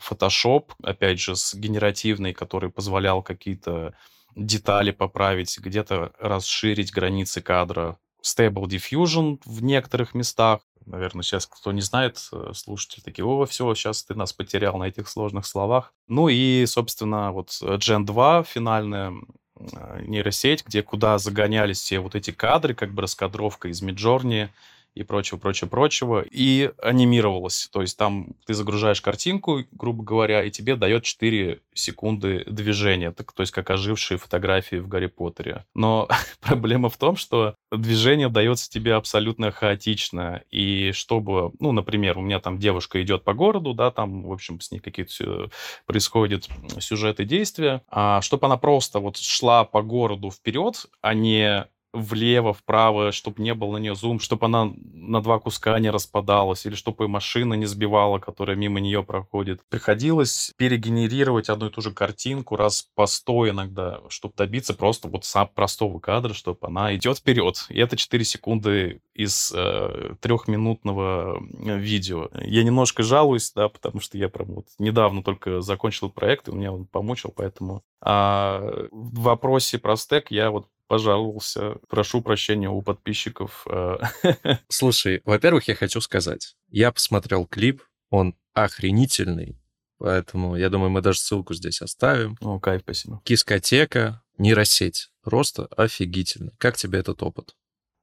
Photoshop, 0.00 0.70
опять 0.82 1.20
же, 1.20 1.36
с 1.36 1.54
генеративной, 1.54 2.32
который 2.32 2.70
позволял 2.70 3.22
какие-то 3.22 3.94
детали 4.34 4.90
поправить, 4.90 5.58
где-то 5.58 6.12
расширить 6.18 6.92
границы 6.92 7.42
кадра. 7.42 7.98
Stable 8.22 8.66
Diffusion 8.66 9.40
в 9.44 9.62
некоторых 9.62 10.14
местах. 10.14 10.60
Наверное, 10.86 11.22
сейчас 11.22 11.46
кто 11.46 11.72
не 11.72 11.82
знает, 11.82 12.18
э, 12.32 12.52
слушатели 12.54 13.02
такие, 13.02 13.24
о, 13.24 13.44
все, 13.46 13.74
сейчас 13.74 14.02
ты 14.02 14.14
нас 14.14 14.32
потерял 14.32 14.76
на 14.78 14.84
этих 14.84 15.08
сложных 15.08 15.46
словах. 15.46 15.92
Ну 16.08 16.28
и, 16.28 16.64
собственно, 16.66 17.32
вот 17.32 17.48
Gen 17.48 18.04
2 18.04 18.44
финальная 18.44 19.12
э, 19.56 20.02
нейросеть, 20.06 20.64
где 20.66 20.82
куда 20.82 21.18
загонялись 21.18 21.80
все 21.80 22.00
вот 22.00 22.14
эти 22.14 22.30
кадры, 22.30 22.74
как 22.74 22.92
бы 22.92 23.02
раскадровка 23.02 23.68
из 23.68 23.82
Midjourney, 23.82 24.48
и 24.94 25.02
прочего, 25.02 25.38
прочего, 25.38 25.68
прочего, 25.68 26.24
и 26.28 26.70
анимировалось. 26.82 27.68
То 27.72 27.80
есть 27.80 27.96
там 27.96 28.28
ты 28.46 28.54
загружаешь 28.54 29.00
картинку, 29.00 29.64
грубо 29.72 30.02
говоря, 30.02 30.42
и 30.42 30.50
тебе 30.50 30.76
дает 30.76 31.04
4 31.04 31.60
секунды 31.74 32.44
движения, 32.46 33.12
так, 33.12 33.32
то 33.32 33.42
есть 33.42 33.52
как 33.52 33.70
ожившие 33.70 34.18
фотографии 34.18 34.76
в 34.76 34.88
Гарри 34.88 35.06
Поттере. 35.06 35.64
Но 35.74 36.08
проблема 36.40 36.88
в 36.88 36.96
том, 36.96 37.16
что 37.16 37.54
движение 37.70 38.28
дается 38.28 38.68
тебе 38.68 38.94
абсолютно 38.94 39.50
хаотично, 39.50 40.42
и 40.50 40.92
чтобы, 40.92 41.52
ну, 41.60 41.72
например, 41.72 42.18
у 42.18 42.22
меня 42.22 42.40
там 42.40 42.58
девушка 42.58 43.02
идет 43.02 43.24
по 43.24 43.34
городу, 43.34 43.74
да, 43.74 43.90
там, 43.90 44.24
в 44.24 44.32
общем, 44.32 44.60
с 44.60 44.70
ней 44.70 44.80
какие-то 44.80 45.50
происходят 45.86 46.48
сюжеты 46.78 47.24
действия, 47.24 47.82
а 47.88 48.20
чтобы 48.20 48.46
она 48.46 48.56
просто 48.56 48.98
вот 48.98 49.16
шла 49.16 49.64
по 49.64 49.82
городу 49.82 50.30
вперед, 50.30 50.86
а 51.00 51.14
не 51.14 51.66
влево, 51.92 52.52
вправо, 52.52 53.12
чтобы 53.12 53.42
не 53.42 53.54
был 53.54 53.72
на 53.72 53.78
нее 53.78 53.94
зум, 53.94 54.20
чтобы 54.20 54.46
она 54.46 54.72
на 54.92 55.20
два 55.20 55.38
куска 55.38 55.78
не 55.78 55.90
распадалась, 55.90 56.66
или 56.66 56.74
чтобы 56.74 57.08
машина 57.08 57.54
не 57.54 57.66
сбивала, 57.66 58.18
которая 58.18 58.56
мимо 58.56 58.80
нее 58.80 59.02
проходит. 59.02 59.60
Приходилось 59.68 60.52
перегенерировать 60.56 61.48
одну 61.48 61.66
и 61.66 61.70
ту 61.70 61.80
же 61.80 61.92
картинку 61.92 62.56
раз 62.56 62.88
по 62.94 63.06
сто 63.06 63.48
иногда, 63.48 64.00
чтобы 64.08 64.34
добиться 64.36 64.74
просто 64.74 65.08
вот 65.08 65.24
сам 65.24 65.48
простого 65.54 65.98
кадра, 65.98 66.32
чтобы 66.34 66.58
она 66.62 66.94
идет 66.94 67.18
вперед. 67.18 67.66
И 67.68 67.78
это 67.78 67.96
4 67.96 68.24
секунды 68.24 69.00
из 69.14 69.52
э, 69.54 70.14
трехминутного 70.20 71.42
видео. 71.78 72.30
Я 72.40 72.62
немножко 72.62 73.02
жалуюсь, 73.02 73.52
да, 73.52 73.68
потому 73.68 74.00
что 74.00 74.16
я 74.16 74.28
прям 74.28 74.48
вот 74.54 74.66
недавно 74.78 75.22
только 75.22 75.60
закончил 75.60 76.10
проект, 76.10 76.48
и 76.48 76.52
меня 76.52 76.72
он 76.72 76.86
помучил, 76.86 77.32
поэтому... 77.34 77.82
А 78.02 78.62
в 78.90 79.20
вопросе 79.20 79.78
про 79.78 79.96
стек 79.96 80.30
я 80.30 80.50
вот 80.50 80.66
пожаловался. 80.90 81.76
Прошу 81.88 82.20
прощения 82.20 82.68
у 82.68 82.82
подписчиков. 82.82 83.64
Э. 83.70 83.98
Слушай, 84.68 85.22
во-первых, 85.24 85.68
я 85.68 85.76
хочу 85.76 86.00
сказать. 86.00 86.56
Я 86.68 86.90
посмотрел 86.90 87.46
клип, 87.46 87.84
он 88.10 88.34
охренительный. 88.54 89.56
Поэтому, 89.98 90.56
я 90.56 90.68
думаю, 90.68 90.90
мы 90.90 91.00
даже 91.00 91.20
ссылку 91.20 91.54
здесь 91.54 91.80
оставим. 91.80 92.36
О, 92.40 92.58
кайф, 92.58 92.82
спасибо. 92.82 93.20
Кискотека, 93.22 94.24
нейросеть. 94.36 95.10
Просто 95.22 95.66
офигительно. 95.76 96.50
Как 96.58 96.76
тебе 96.76 96.98
этот 96.98 97.22
опыт? 97.22 97.54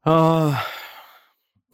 А, 0.05 0.63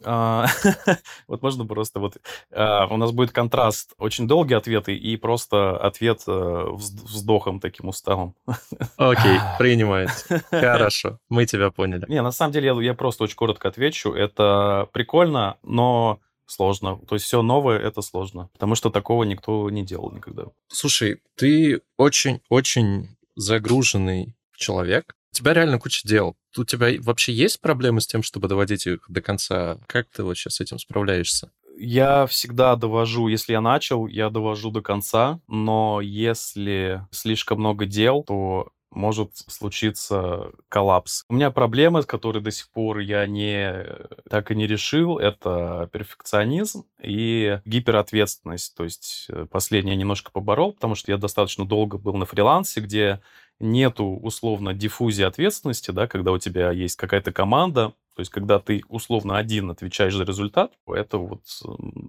вот 1.28 1.42
можно 1.42 1.66
просто 1.66 2.00
вот... 2.00 2.16
А, 2.50 2.86
у 2.86 2.96
нас 2.96 3.12
будет 3.12 3.32
контраст. 3.32 3.94
Очень 3.98 4.28
долгие 4.28 4.56
ответы 4.56 4.94
и 4.94 5.16
просто 5.16 5.76
ответ 5.76 6.22
э, 6.26 6.64
вздохом 6.70 7.60
таким 7.60 7.88
усталым. 7.88 8.34
Окей, 8.96 9.38
принимается. 9.58 10.42
Хорошо, 10.50 11.18
мы 11.28 11.46
тебя 11.46 11.70
поняли. 11.70 12.04
Не, 12.08 12.22
на 12.22 12.32
самом 12.32 12.52
деле 12.52 12.74
я 12.84 12.94
просто 12.94 13.24
очень 13.24 13.36
коротко 13.36 13.68
отвечу. 13.68 14.12
Это 14.12 14.88
прикольно, 14.92 15.56
но 15.62 16.20
сложно. 16.46 16.98
То 17.08 17.14
есть 17.14 17.24
все 17.26 17.42
новое— 17.42 17.78
это 17.80 18.02
сложно, 18.02 18.48
потому 18.52 18.74
что 18.74 18.90
такого 18.90 19.24
никто 19.24 19.70
не 19.70 19.84
делал 19.84 20.10
никогда. 20.12 20.44
Слушай, 20.68 21.20
ты 21.36 21.80
очень-очень 21.96 23.16
загруженный 23.36 24.36
человек. 24.56 25.16
У 25.34 25.36
тебя 25.36 25.52
реально 25.52 25.80
куча 25.80 26.06
дел. 26.06 26.36
У 26.56 26.62
тебя 26.62 26.90
вообще 27.00 27.32
есть 27.32 27.60
проблемы 27.60 28.00
с 28.00 28.06
тем, 28.06 28.22
чтобы 28.22 28.46
доводить 28.46 28.86
их 28.86 29.00
до 29.08 29.20
конца? 29.20 29.78
Как 29.88 30.06
ты 30.08 30.22
вот 30.22 30.36
сейчас 30.36 30.54
с 30.54 30.60
этим 30.60 30.78
справляешься? 30.78 31.50
Я 31.76 32.26
всегда 32.26 32.76
довожу, 32.76 33.26
если 33.26 33.50
я 33.50 33.60
начал, 33.60 34.06
я 34.06 34.30
довожу 34.30 34.70
до 34.70 34.80
конца, 34.80 35.40
но 35.48 36.00
если 36.00 37.04
слишком 37.10 37.58
много 37.58 37.84
дел, 37.84 38.22
то 38.22 38.68
может 38.92 39.32
случиться 39.48 40.52
коллапс. 40.68 41.24
У 41.28 41.34
меня 41.34 41.50
проблемы, 41.50 42.04
которые 42.04 42.40
до 42.40 42.52
сих 42.52 42.70
пор 42.70 42.98
я 42.98 43.26
не 43.26 43.86
так 44.30 44.52
и 44.52 44.54
не 44.54 44.68
решил, 44.68 45.18
это 45.18 45.88
перфекционизм 45.92 46.84
и 47.02 47.58
гиперответственность. 47.64 48.74
То 48.76 48.84
есть 48.84 49.26
э, 49.30 49.46
последнее 49.50 49.96
немножко 49.96 50.30
поборол, 50.30 50.74
потому 50.74 50.94
что 50.94 51.10
я 51.10 51.18
достаточно 51.18 51.66
долго 51.66 51.98
был 51.98 52.14
на 52.14 52.24
фрилансе, 52.24 52.80
где 52.80 53.20
нету 53.60 54.04
условно 54.04 54.74
диффузии 54.74 55.24
ответственности, 55.24 55.90
да, 55.90 56.06
когда 56.06 56.32
у 56.32 56.38
тебя 56.38 56.70
есть 56.70 56.96
какая-то 56.96 57.32
команда, 57.32 57.94
то 58.14 58.20
есть, 58.20 58.30
когда 58.30 58.60
ты 58.60 58.82
условно 58.88 59.36
один 59.36 59.70
отвечаешь 59.70 60.14
за 60.14 60.24
результат, 60.24 60.72
это 60.86 61.18
вот 61.18 61.42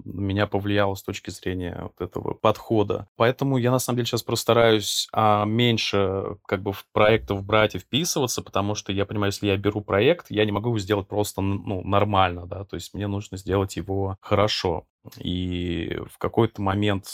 меня 0.06 0.46
повлияло 0.46 0.94
с 0.94 1.02
точки 1.02 1.32
зрения 1.32 1.80
вот 1.82 2.00
этого 2.00 2.36
подхода. 2.36 3.08
Поэтому 3.16 3.58
я 3.58 3.72
на 3.72 3.80
самом 3.80 3.98
деле 3.98 4.06
сейчас 4.06 4.22
просто 4.22 4.44
стараюсь 4.44 5.08
а, 5.12 5.46
меньше 5.46 6.38
как 6.46 6.62
бы 6.62 6.74
в 6.74 6.86
проектов 6.94 7.44
брать 7.44 7.74
и 7.74 7.80
вписываться, 7.80 8.44
потому 8.44 8.76
что 8.76 8.92
я 8.92 9.06
понимаю, 9.06 9.32
если 9.32 9.48
я 9.48 9.58
беру 9.58 9.82
проект, 9.82 10.28
я 10.30 10.46
не 10.46 10.52
могу 10.52 10.70
его 10.70 10.80
сделать 10.80 11.08
просто 11.08 11.42
ну, 11.42 11.84
нормально, 11.84 12.46
да, 12.46 12.66
то 12.66 12.76
есть 12.76 12.94
мне 12.94 13.08
нужно 13.08 13.38
сделать 13.38 13.76
его 13.76 14.18
хорошо. 14.22 14.86
И 15.20 15.98
в 16.12 16.18
какой-то 16.18 16.62
момент 16.62 17.08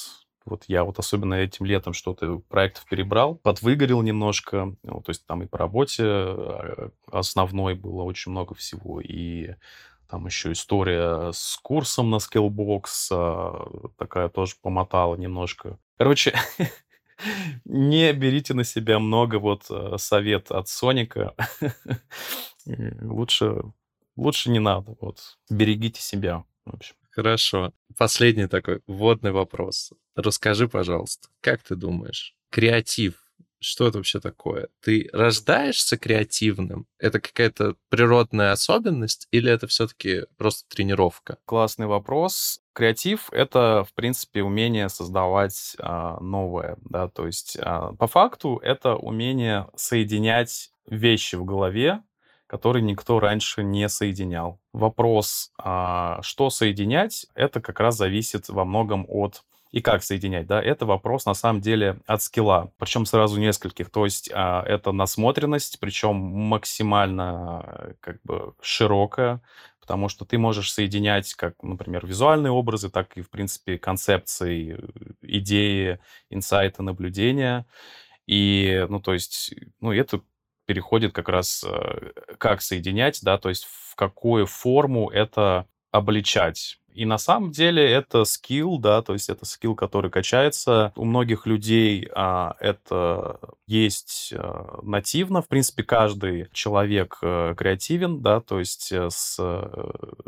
вот 0.45 0.65
я 0.67 0.83
вот 0.83 0.99
особенно 0.99 1.35
этим 1.35 1.65
летом 1.65 1.93
что-то 1.93 2.39
проектов 2.49 2.85
перебрал, 2.89 3.35
подвыгорел 3.35 4.01
немножко, 4.01 4.75
ну, 4.83 5.01
то 5.01 5.09
есть 5.09 5.25
там 5.25 5.43
и 5.43 5.47
по 5.47 5.57
работе 5.57 6.03
а, 6.03 6.91
основной 7.11 7.75
было 7.75 8.03
очень 8.03 8.31
много 8.31 8.55
всего, 8.55 9.01
и 9.01 9.55
там 10.09 10.25
еще 10.25 10.51
история 10.51 11.31
с 11.31 11.57
курсом 11.61 12.09
на 12.09 12.17
Skillbox, 12.17 12.85
а, 13.11 13.89
такая 13.97 14.29
тоже 14.29 14.55
помотала 14.61 15.15
немножко. 15.15 15.77
Короче, 15.97 16.33
не 17.65 18.11
берите 18.13 18.53
на 18.53 18.63
себя 18.63 18.99
много 18.99 19.37
вот 19.39 19.65
а, 19.69 19.97
совет 19.97 20.51
от 20.51 20.67
Соника. 20.67 21.35
лучше, 23.01 23.63
лучше 24.15 24.49
не 24.49 24.59
надо. 24.59 24.95
Вот. 24.99 25.37
Берегите 25.49 26.01
себя, 26.01 26.43
в 26.65 26.75
общем. 26.75 26.95
Хорошо. 27.21 27.71
Последний 27.99 28.47
такой 28.47 28.81
вводный 28.87 29.31
вопрос. 29.31 29.91
Расскажи, 30.15 30.67
пожалуйста, 30.67 31.29
как 31.39 31.61
ты 31.61 31.75
думаешь, 31.75 32.33
креатив, 32.49 33.13
что 33.59 33.87
это 33.87 33.99
вообще 33.99 34.19
такое? 34.19 34.69
Ты 34.81 35.07
рождаешься 35.13 35.97
креативным? 35.97 36.87
Это 36.97 37.19
какая-то 37.19 37.75
природная 37.89 38.53
особенность 38.53 39.27
или 39.29 39.51
это 39.51 39.67
все-таки 39.67 40.25
просто 40.35 40.67
тренировка? 40.67 41.37
Классный 41.45 41.85
вопрос. 41.85 42.59
Креатив— 42.73 43.29
это, 43.31 43.85
в 43.87 43.93
принципе, 43.93 44.41
умение 44.41 44.89
создавать 44.89 45.75
а, 45.77 46.19
новое, 46.21 46.77
да, 46.89 47.07
то 47.07 47.27
есть 47.27 47.55
а, 47.61 47.93
по 47.93 48.07
факту 48.07 48.59
это 48.63 48.95
умение 48.95 49.67
соединять 49.75 50.71
вещи 50.87 51.35
в 51.35 51.45
голове, 51.45 52.01
который 52.51 52.81
никто 52.81 53.21
раньше 53.21 53.63
не 53.63 53.87
соединял. 53.87 54.59
Вопрос, 54.73 55.53
а, 55.57 56.19
что 56.21 56.49
соединять, 56.49 57.25
это 57.33 57.61
как 57.61 57.79
раз 57.79 57.95
зависит 57.95 58.49
во 58.49 58.65
многом 58.65 59.05
от 59.07 59.43
и 59.71 59.79
как 59.79 60.03
соединять, 60.03 60.47
да, 60.47 60.61
это 60.61 60.85
вопрос 60.85 61.25
на 61.25 61.33
самом 61.33 61.61
деле 61.61 62.01
от 62.07 62.21
скилла, 62.21 62.73
причем 62.77 63.05
сразу 63.05 63.39
нескольких, 63.39 63.89
то 63.89 64.03
есть 64.03 64.29
а, 64.33 64.65
это 64.67 64.91
насмотренность, 64.91 65.79
причем 65.79 66.17
максимально 66.17 67.95
как 68.01 68.17
бы 68.25 68.53
широкая, 68.61 69.39
потому 69.79 70.09
что 70.09 70.25
ты 70.25 70.37
можешь 70.37 70.73
соединять 70.73 71.33
как, 71.35 71.63
например, 71.63 72.05
визуальные 72.05 72.51
образы, 72.51 72.89
так 72.89 73.15
и, 73.15 73.21
в 73.21 73.29
принципе, 73.29 73.77
концепции, 73.77 74.77
идеи, 75.21 75.99
инсайты, 76.29 76.83
наблюдения, 76.83 77.65
и, 78.27 78.85
ну, 78.89 78.99
то 78.99 79.13
есть, 79.13 79.53
ну, 79.79 79.93
это 79.93 80.21
переходит 80.71 81.11
как 81.11 81.27
раз 81.27 81.65
э, 81.67 82.11
как 82.37 82.61
соединять, 82.61 83.19
да, 83.23 83.37
то 83.37 83.49
есть 83.49 83.65
в 83.65 83.95
какую 83.95 84.45
форму 84.45 85.09
это 85.09 85.67
обличать. 85.91 86.79
И 86.93 87.05
на 87.05 87.17
самом 87.17 87.51
деле 87.51 87.85
это 87.85 88.23
скилл, 88.23 88.77
да, 88.77 89.01
то 89.01 89.11
есть 89.11 89.27
это 89.27 89.45
скилл, 89.45 89.75
который 89.75 90.09
качается. 90.09 90.93
У 90.95 91.03
многих 91.03 91.45
людей 91.45 92.09
а, 92.13 92.55
это 92.61 93.39
есть 93.67 94.33
а, 94.33 94.79
нативно. 94.81 95.41
В 95.41 95.49
принципе, 95.49 95.83
каждый 95.83 96.47
человек 96.53 97.17
а, 97.21 97.53
креативен, 97.53 98.21
да, 98.21 98.39
то 98.39 98.59
есть 98.59 98.93
с, 98.93 99.35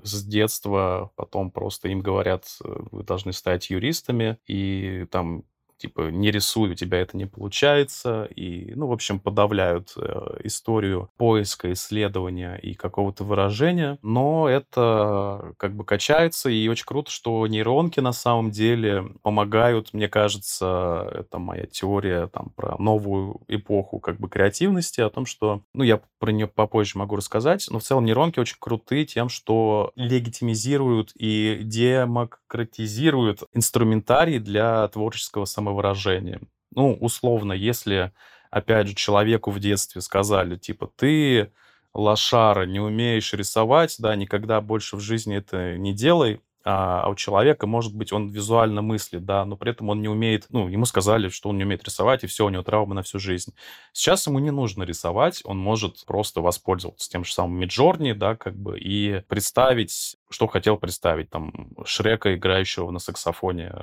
с 0.03 0.23
детства 0.25 1.11
потом 1.15 1.51
просто 1.51 1.87
им 1.87 2.01
говорят, 2.01 2.45
вы 2.59 3.03
должны 3.03 3.31
стать 3.31 3.69
юристами, 3.69 4.37
и 4.45 5.05
там 5.09 5.43
типа, 5.83 6.11
не 6.11 6.31
рисуй, 6.31 6.71
у 6.71 6.75
тебя 6.75 7.01
это 7.01 7.17
не 7.17 7.25
получается, 7.25 8.23
и, 8.33 8.71
ну, 8.73 8.87
в 8.87 8.93
общем, 8.93 9.19
подавляют 9.19 9.91
э, 9.97 10.39
историю 10.45 11.09
поиска, 11.17 11.73
исследования 11.73 12.55
и 12.55 12.73
какого-то 12.73 13.25
выражения, 13.25 13.99
но 14.01 14.47
это 14.47 15.53
как 15.57 15.75
бы 15.75 15.83
качается, 15.83 16.49
и 16.49 16.69
очень 16.69 16.85
круто, 16.85 17.11
что 17.11 17.45
нейронки 17.47 17.99
на 17.99 18.13
самом 18.13 18.49
деле 18.49 19.11
помогают, 19.23 19.93
мне 19.93 20.07
кажется, 20.07 21.11
это 21.13 21.37
моя 21.37 21.65
теория 21.65 22.27
там 22.27 22.53
про 22.55 22.77
новую 22.77 23.41
эпоху 23.49 23.99
как 23.99 24.21
бы 24.21 24.29
креативности, 24.29 25.01
о 25.01 25.09
том, 25.09 25.25
что, 25.25 25.63
ну, 25.73 25.83
я 25.83 25.99
про 26.17 26.31
нее 26.31 26.47
попозже 26.47 26.97
могу 26.97 27.17
рассказать, 27.17 27.67
но 27.69 27.79
в 27.79 27.83
целом 27.83 28.05
нейронки 28.05 28.39
очень 28.39 28.55
крутые 28.57 29.05
тем, 29.05 29.27
что 29.27 29.91
легитимизируют 29.97 31.11
и 31.15 31.59
демократизируют 31.61 33.43
инструментарий 33.53 34.39
для 34.39 34.87
творческого 34.87 35.43
самовыражения 35.43 35.72
выражением. 35.73 36.49
Ну, 36.75 36.93
условно, 36.93 37.53
если, 37.53 38.11
опять 38.49 38.87
же, 38.87 38.95
человеку 38.95 39.51
в 39.51 39.59
детстве 39.59 40.01
сказали, 40.01 40.55
типа, 40.55 40.91
ты 40.95 41.51
лошара, 41.93 42.65
не 42.65 42.79
умеешь 42.79 43.33
рисовать, 43.33 43.95
да, 43.99 44.15
никогда 44.15 44.61
больше 44.61 44.95
в 44.95 44.99
жизни 44.99 45.37
это 45.37 45.77
не 45.77 45.93
делай, 45.93 46.41
а, 46.65 47.01
а 47.01 47.09
у 47.09 47.15
человека, 47.15 47.67
может 47.67 47.93
быть, 47.93 48.13
он 48.13 48.29
визуально 48.29 48.81
мыслит, 48.81 49.25
да, 49.25 49.43
но 49.43 49.57
при 49.57 49.71
этом 49.71 49.89
он 49.89 50.01
не 50.01 50.07
умеет, 50.07 50.47
ну, 50.49 50.69
ему 50.69 50.85
сказали, 50.85 51.27
что 51.27 51.49
он 51.49 51.57
не 51.57 51.65
умеет 51.65 51.83
рисовать, 51.83 52.23
и 52.23 52.27
все, 52.27 52.45
у 52.45 52.49
него 52.49 52.63
травма 52.63 52.95
на 52.95 53.03
всю 53.03 53.19
жизнь. 53.19 53.53
Сейчас 53.91 54.25
ему 54.27 54.39
не 54.39 54.51
нужно 54.51 54.83
рисовать, 54.83 55.41
он 55.43 55.57
может 55.57 56.05
просто 56.05 56.41
воспользоваться 56.41 57.09
тем 57.09 57.25
же 57.25 57.33
самым 57.33 57.59
Миджорни, 57.59 58.13
да, 58.13 58.35
как 58.35 58.55
бы, 58.55 58.79
и 58.79 59.21
представить, 59.27 60.15
что 60.29 60.47
хотел 60.47 60.77
представить, 60.77 61.29
там, 61.29 61.51
Шрека, 61.85 62.33
играющего 62.33 62.91
на 62.91 62.99
саксофоне 62.99 63.73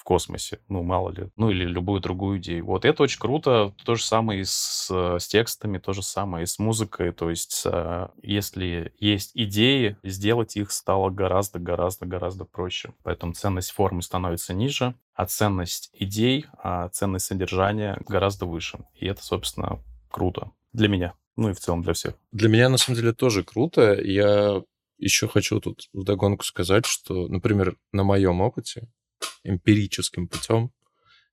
в 0.00 0.04
космосе, 0.04 0.60
ну, 0.68 0.82
мало 0.82 1.10
ли, 1.10 1.28
ну, 1.36 1.50
или 1.50 1.62
любую 1.66 2.00
другую 2.00 2.38
идею. 2.38 2.64
Вот 2.64 2.86
это 2.86 3.02
очень 3.02 3.20
круто. 3.20 3.74
То 3.84 3.96
же 3.96 4.02
самое 4.02 4.40
и 4.40 4.44
с, 4.44 4.90
с 4.90 5.28
текстами, 5.28 5.76
то 5.76 5.92
же 5.92 6.02
самое 6.02 6.44
и 6.44 6.46
с 6.46 6.58
музыкой. 6.58 7.12
То 7.12 7.28
есть, 7.28 7.64
а, 7.66 8.10
если 8.22 8.94
есть 8.98 9.32
идеи, 9.34 9.98
сделать 10.02 10.56
их 10.56 10.72
стало 10.72 11.10
гораздо-гораздо-гораздо 11.10 12.46
проще. 12.46 12.94
Поэтому 13.02 13.34
ценность 13.34 13.72
формы 13.72 14.00
становится 14.00 14.54
ниже, 14.54 14.94
а 15.12 15.26
ценность 15.26 15.90
идей, 15.92 16.46
а 16.56 16.88
ценность 16.88 17.26
содержания 17.26 18.00
гораздо 18.08 18.46
выше. 18.46 18.78
И 18.94 19.06
это, 19.06 19.22
собственно, 19.22 19.80
круто 20.10 20.50
для 20.72 20.88
меня. 20.88 21.12
Ну 21.36 21.50
и 21.50 21.52
в 21.52 21.60
целом 21.60 21.82
для 21.82 21.92
всех. 21.92 22.14
Для 22.32 22.48
меня, 22.48 22.70
на 22.70 22.78
самом 22.78 22.96
деле, 22.96 23.12
тоже 23.12 23.44
круто. 23.44 24.00
Я 24.00 24.62
еще 24.96 25.28
хочу 25.28 25.60
тут 25.60 25.90
вдогонку 25.92 26.42
сказать, 26.44 26.86
что, 26.86 27.28
например, 27.28 27.76
на 27.92 28.02
моем 28.02 28.40
опыте 28.40 28.88
эмпирическим 29.44 30.28
путем 30.28 30.72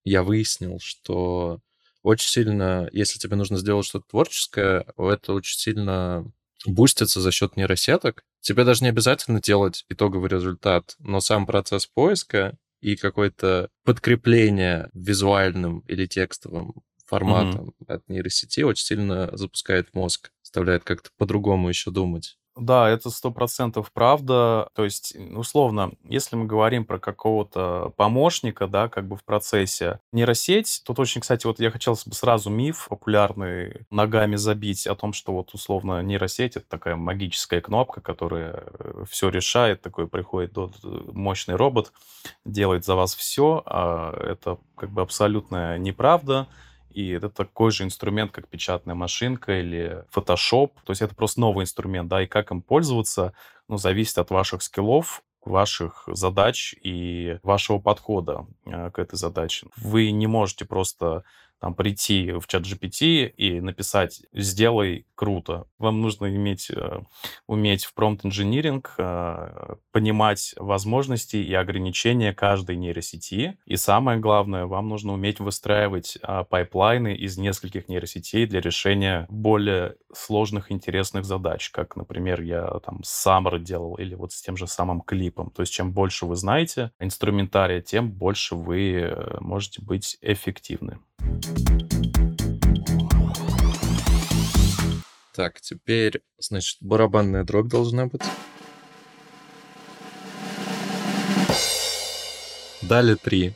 я 0.04 0.24
выяснил, 0.24 0.80
что 0.80 1.60
очень 2.02 2.30
сильно, 2.30 2.88
если 2.94 3.20
тебе 3.20 3.36
нужно 3.36 3.58
сделать 3.58 3.86
что-то 3.86 4.08
творческое, 4.10 4.86
это 4.98 5.34
очень 5.34 5.58
сильно 5.58 6.32
бустится 6.66 7.20
за 7.20 7.32
счет 7.32 7.58
нейросеток. 7.58 8.24
Тебе 8.40 8.64
даже 8.64 8.84
не 8.84 8.90
обязательно 8.90 9.42
делать 9.42 9.86
итоговый 9.90 10.30
результат, 10.30 10.96
но 11.00 11.20
сам 11.20 11.46
процесс 11.46 11.86
поиска 11.86 12.58
и 12.80 12.96
какое-то 12.96 13.70
подкрепление 13.84 14.90
визуальным 14.94 15.80
или 15.80 16.06
текстовым 16.06 16.76
форматом 17.06 17.70
mm-hmm. 17.70 17.94
от 17.94 18.10
нейросети 18.10 18.62
очень 18.62 18.86
сильно 18.86 19.36
запускает 19.36 19.94
мозг, 19.94 20.32
заставляет 20.42 20.84
как-то 20.84 21.10
по-другому 21.18 21.70
еще 21.70 21.92
думать. 21.92 22.38
Да, 22.60 22.90
это 22.90 23.12
сто 23.12 23.30
процентов 23.32 23.92
правда. 23.92 24.70
То 24.74 24.84
есть, 24.84 25.16
условно, 25.36 25.92
если 26.04 26.36
мы 26.36 26.46
говорим 26.46 26.86
про 26.86 26.98
какого-то 26.98 27.94
помощника, 27.98 28.68
да, 28.68 28.90
как 28.90 29.08
бы 29.08 29.16
в 29.16 29.24
процессе, 29.24 30.00
нейросеть, 30.12 30.82
тут 30.84 30.98
очень, 31.00 31.22
кстати, 31.22 31.46
вот 31.46 31.60
я 31.60 31.70
хотел 31.70 31.94
бы 31.94 32.16
сразу 32.16 32.50
миф 32.50 32.88
популярный 32.90 33.86
ногами 33.92 34.38
забить 34.38 34.88
о 34.88 34.96
том, 34.96 35.14
что 35.14 35.34
вот 35.34 35.54
условно 35.54 36.02
нейросеть— 36.02 36.56
это 36.58 36.68
такая 36.68 36.96
магическая 36.96 37.62
кнопка, 37.62 38.02
которая 38.02 38.64
э, 38.80 39.04
все 39.08 39.30
решает, 39.30 39.82
такой 39.84 40.08
приходит 40.08 40.58
э, 40.58 40.68
мощный 41.12 41.56
робот, 41.56 41.94
делает 42.44 42.86
за 42.86 42.96
вас 42.96 43.14
все, 43.14 43.62
а 43.68 44.18
это 44.20 44.58
как 44.76 44.90
бы 44.90 45.02
абсолютная 45.04 45.78
неправда 45.78 46.48
и 46.98 47.10
это 47.10 47.30
такой 47.30 47.70
же 47.70 47.84
инструмент, 47.84 48.32
как 48.32 48.48
печатная 48.48 48.96
машинка 48.96 49.60
или 49.60 50.04
Photoshop. 50.12 50.72
То 50.84 50.90
есть 50.92 51.04
это 51.04 51.14
просто 51.14 51.40
новый 51.40 51.62
инструмент, 51.62 52.10
да, 52.10 52.24
и 52.24 52.26
как 52.26 52.50
им 52.50 52.64
пользоваться, 52.64 53.34
ну, 53.68 53.78
зависит 53.78 54.18
от 54.18 54.32
ваших 54.32 54.64
скиллов, 54.64 55.22
ваших 55.46 56.06
задач 56.08 56.74
и 56.82 57.38
вашего 57.44 57.78
подхода 57.78 58.48
э, 58.66 58.90
к 58.90 58.98
этой 58.98 59.16
задаче. 59.16 59.68
Вы 59.76 60.10
не 60.10 60.26
можете 60.26 60.66
просто 60.66 61.24
там, 61.60 61.74
прийти 61.74 62.32
в 62.32 62.46
ChatGPT 62.48 63.28
и 63.28 63.60
написать 63.62 64.22
«сделай 64.32 65.06
круто». 65.16 65.66
Вам 65.80 66.02
нужно 66.02 66.28
иметь, 66.28 66.70
э, 66.70 67.02
уметь 67.48 67.86
в 67.86 67.94
prompt 67.94 68.26
engineering, 68.26 68.94
э, 68.98 69.76
понимать 69.92 70.54
возможности 70.58 71.38
и 71.38 71.54
ограничения 71.54 72.34
каждой 72.34 72.76
нейросети. 72.76 73.58
И 73.66 73.76
самое 73.76 74.20
главное, 74.20 74.66
вам 74.66 74.88
нужно 74.90 75.14
уметь 75.14 75.40
выстраивать 75.40 76.18
э, 76.22 76.44
пайплайны 76.48 77.16
из 77.16 77.38
нескольких 77.38 77.90
нейросетей 77.90 78.46
для 78.46 78.62
решения 78.62 79.26
более 79.30 79.96
сложных, 80.14 80.72
интересных 80.72 81.26
задач, 81.26 81.72
как, 81.72 81.96
например, 81.96 82.42
я 82.42 82.80
там 82.86 83.02
Summer 83.04 83.60
делал 83.60 83.96
или 83.96 84.14
вот 84.14 84.32
с 84.32 84.42
тем 84.42 84.58
же 84.58 84.68
самым 84.68 85.02
клипом. 85.02 85.50
То 85.50 85.62
есть 85.64 85.74
чем 85.74 85.92
больше 85.92 86.26
вы 86.28 86.36
знаете 86.36 86.92
инструментария, 87.00 87.82
тем 87.82 88.12
больше 88.12 88.56
вы 88.56 89.38
можете 89.40 89.82
быть 89.82 90.18
эффективны. 90.22 91.00
Так, 95.38 95.62
теперь, 95.62 96.24
значит, 96.40 96.78
барабанная 96.82 97.44
дробь 97.44 97.68
должна 97.68 98.08
быть. 98.08 98.24
Дали 102.82 103.14
три. 103.14 103.54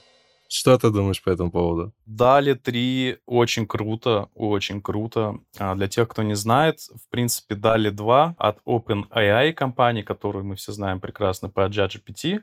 Что 0.47 0.77
ты 0.77 0.91
думаешь 0.91 1.23
по 1.23 1.31
этому 1.31 1.49
поводу? 1.49 1.93
Дали 2.05 2.53
3 2.53 3.19
очень 3.25 3.65
круто, 3.65 4.29
очень 4.35 4.81
круто. 4.81 5.39
А 5.57 5.73
для 5.75 5.87
тех, 5.87 6.09
кто 6.09 6.23
не 6.23 6.35
знает, 6.35 6.81
в 6.81 7.09
принципе, 7.09 7.55
Дали 7.55 7.89
2 7.89 8.35
от 8.37 8.59
OpenAI 8.65 9.53
компании, 9.53 10.01
которую 10.01 10.43
мы 10.43 10.55
все 10.55 10.73
знаем 10.73 10.99
прекрасно 10.99 11.49
по 11.49 11.61
ChatGPT, 11.61 12.41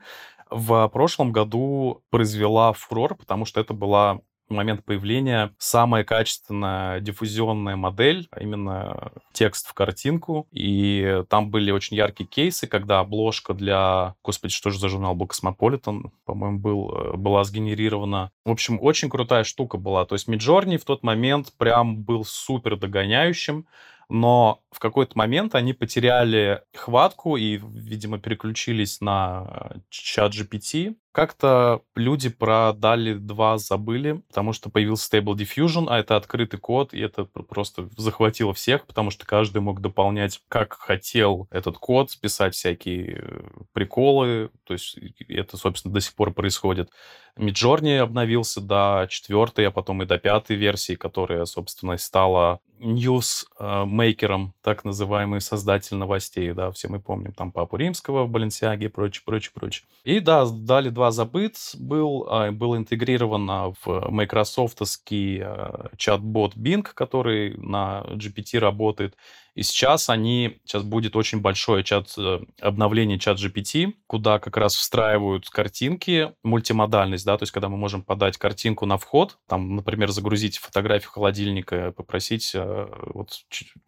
в 0.50 0.88
прошлом 0.88 1.32
году 1.32 2.02
произвела 2.10 2.72
фурор, 2.72 3.14
потому 3.14 3.44
что 3.44 3.60
это 3.60 3.74
была 3.74 4.20
момент 4.50 4.84
появления 4.84 5.54
самая 5.58 6.04
качественная 6.04 7.00
диффузионная 7.00 7.76
модель, 7.76 8.28
а 8.30 8.40
именно 8.40 9.12
текст 9.32 9.68
в 9.68 9.74
картинку. 9.74 10.46
И 10.52 11.22
там 11.28 11.50
были 11.50 11.70
очень 11.70 11.96
яркие 11.96 12.28
кейсы, 12.28 12.66
когда 12.66 13.00
обложка 13.00 13.54
для... 13.54 14.14
Господи, 14.24 14.52
что 14.52 14.70
же 14.70 14.78
за 14.78 14.88
журнал 14.88 15.14
был 15.14 15.26
Космополитен, 15.26 16.10
по-моему, 16.24 16.58
был, 16.58 16.92
э, 16.92 17.16
была 17.16 17.44
сгенерирована. 17.44 18.30
В 18.44 18.50
общем, 18.50 18.78
очень 18.80 19.10
крутая 19.10 19.44
штука 19.44 19.78
была. 19.78 20.04
То 20.04 20.14
есть 20.14 20.28
Midjourney 20.28 20.76
в 20.76 20.84
тот 20.84 21.02
момент 21.02 21.52
прям 21.56 22.02
был 22.02 22.24
супер 22.24 22.76
догоняющим 22.76 23.66
но 24.08 24.62
в 24.70 24.80
какой-то 24.80 25.16
момент 25.16 25.54
они 25.54 25.72
потеряли 25.72 26.62
хватку 26.74 27.36
и, 27.36 27.56
видимо, 27.56 28.18
переключились 28.18 29.00
на 29.00 29.72
э, 29.74 29.78
ChatGPT, 29.88 30.96
как-то 31.18 31.82
люди 31.96 32.28
про 32.28 32.72
DALL-E 32.76 33.14
2 33.14 33.58
забыли, 33.58 34.22
потому 34.28 34.52
что 34.52 34.70
появился 34.70 35.16
Stable 35.16 35.34
Diffusion, 35.34 35.86
а 35.88 35.98
это 35.98 36.14
открытый 36.14 36.60
код, 36.60 36.94
и 36.94 37.00
это 37.00 37.24
просто 37.24 37.88
захватило 37.96 38.54
всех, 38.54 38.86
потому 38.86 39.10
что 39.10 39.26
каждый 39.26 39.60
мог 39.60 39.80
дополнять, 39.80 40.40
как 40.48 40.74
хотел 40.74 41.48
этот 41.50 41.76
код, 41.78 42.16
писать 42.20 42.54
всякие 42.54 43.18
э, 43.20 43.40
приколы, 43.72 44.50
то 44.62 44.74
есть 44.74 44.96
это, 45.28 45.56
собственно, 45.56 45.92
до 45.92 46.00
сих 46.00 46.14
пор 46.14 46.32
происходит. 46.32 46.90
Midjourney 47.36 47.98
обновился 47.98 48.60
до 48.60 49.06
четвертой, 49.10 49.66
а 49.66 49.70
потом 49.70 50.02
и 50.02 50.06
до 50.06 50.18
пятой 50.18 50.56
версии, 50.56 50.94
которая, 50.94 51.44
собственно, 51.46 51.96
стала 51.96 52.60
ньюс-мейкером, 52.78 54.54
так 54.62 54.84
называемый 54.84 55.40
создатель 55.40 55.96
новостей, 55.96 56.52
да, 56.52 56.70
все 56.70 56.88
мы 56.88 57.00
помним, 57.00 57.32
там 57.32 57.52
Папу 57.52 57.76
Римского 57.76 58.24
в 58.24 58.30
Баленсиаге 58.30 58.86
и 58.86 58.88
прочее, 58.88 59.22
прочее, 59.24 59.52
прочее. 59.54 59.86
И 60.04 60.20
да, 60.20 60.46
DALL-E 60.46 60.90
два 60.90 61.10
забыт, 61.10 61.56
был, 61.74 62.26
а, 62.28 62.50
был 62.50 62.76
интегрирован 62.76 63.46
в 63.82 64.10
майкрософтовский 64.10 65.40
а, 65.42 65.90
чат-бот 65.96 66.56
Bing, 66.56 66.82
который 66.82 67.56
на 67.56 68.04
GPT 68.08 68.58
работает, 68.58 69.16
и 69.58 69.64
сейчас 69.64 70.08
они, 70.08 70.60
сейчас 70.64 70.84
будет 70.84 71.16
очень 71.16 71.40
большое 71.40 71.82
чат, 71.82 72.14
э, 72.16 72.38
обновление 72.60 73.18
чат 73.18 73.38
GPT, 73.38 73.92
куда 74.06 74.38
как 74.38 74.56
раз 74.56 74.76
встраивают 74.76 75.50
картинки, 75.50 76.32
мультимодальность, 76.44 77.26
да, 77.26 77.36
то 77.36 77.42
есть 77.42 77.50
когда 77.50 77.68
мы 77.68 77.76
можем 77.76 78.04
подать 78.04 78.36
картинку 78.36 78.86
на 78.86 78.98
вход, 78.98 79.36
там, 79.48 79.74
например, 79.74 80.12
загрузить 80.12 80.58
фотографию 80.58 81.10
холодильника, 81.10 81.90
попросить, 81.90 82.52
э, 82.54 82.88
вот, 83.12 83.32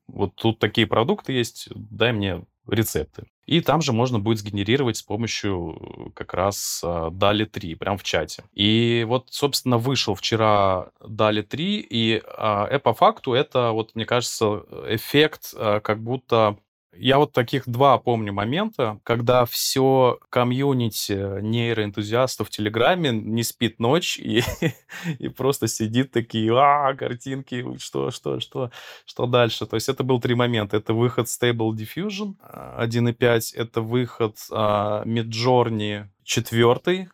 вот 0.09 0.35
тут 0.35 0.59
такие 0.59 0.89
продукты 0.89 1.35
есть, 1.35 1.69
дай 1.73 2.13
мне 2.13 2.43
рецепты. 2.71 3.25
И 3.47 3.61
там 3.61 3.83
же 3.83 3.93
можно 3.93 4.19
будет 4.19 4.39
сгенерировать 4.39 4.97
с 4.97 5.03
помощью 5.03 5.77
э, 5.81 6.11
как 6.15 6.35
раз 6.35 6.83
DALI 6.85 7.47
3, 7.47 7.75
прям 7.75 7.99
в 7.99 8.03
чате. 8.03 8.45
И 8.53 9.05
вот, 9.09 9.27
собственно, 9.31 9.77
вышел 9.77 10.15
вчера 10.15 10.91
DALI 11.01 11.43
3, 11.43 11.87
и 11.91 12.23
э, 12.25 12.79
по 12.79 12.95
факту 12.95 13.33
это, 13.33 13.73
вот 13.73 13.95
мне 13.95 14.07
кажется, 14.07 14.65
эффект 14.89 15.53
э, 15.57 15.81
как 15.83 16.03
будто 16.03 16.59
я 16.93 17.19
вот 17.19 17.33
таких 17.33 17.69
два 17.69 17.99
помню 17.99 18.33
момента, 18.33 19.01
когда 19.05 19.45
все 19.45 20.19
комьюнити 20.29 21.41
нейроэнтузиастов 21.41 22.49
в 22.49 22.51
Телеграме 22.51 23.11
не 23.11 23.43
спит 23.43 23.79
ночь 23.79 24.19
и, 24.19 24.43
и 25.19 25.29
просто 25.29 25.69
сидит 25.69 26.11
такие, 26.11 26.53
а, 26.57 26.95
картинки, 26.95 27.65
что, 27.79 28.11
что, 28.11 28.41
что, 28.41 28.71
что 29.05 29.27
дальше. 29.27 29.67
То 29.67 29.77
есть 29.77 29.89
это 29.89 30.03
был 30.03 30.21
три 30.21 30.35
момента. 30.35 30.77
Это 30.77 30.93
выход 30.93 31.27
Stable 31.27 31.71
Diffusion 31.73 32.35
1.5, 32.79 33.41
это 33.55 33.81
выход 33.83 34.37
uh, 34.51 35.05
Midjourney 35.05 36.07
4 36.25 37.09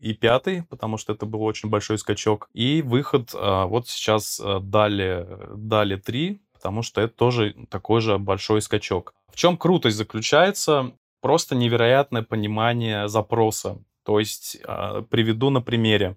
и 0.00 0.12
пятый, 0.12 0.64
потому 0.64 0.98
что 0.98 1.14
это 1.14 1.24
был 1.24 1.42
очень 1.42 1.70
большой 1.70 1.96
скачок. 1.98 2.48
И 2.52 2.82
выход 2.82 3.32
uh, 3.32 3.66
вот 3.66 3.88
сейчас 3.88 4.38
uh, 4.38 4.60
дали, 4.60 5.26
дали 5.56 5.96
3, 5.96 6.40
потому 6.64 6.80
что 6.80 7.02
это 7.02 7.14
тоже 7.14 7.54
такой 7.68 8.00
же 8.00 8.16
большой 8.16 8.62
скачок. 8.62 9.12
В 9.30 9.36
чем 9.36 9.58
крутость 9.58 9.98
заключается? 9.98 10.92
Просто 11.20 11.54
невероятное 11.54 12.22
понимание 12.22 13.06
запроса. 13.06 13.82
То 14.02 14.18
есть 14.18 14.56
э, 14.66 15.02
приведу 15.10 15.50
на 15.50 15.60
примере. 15.60 16.16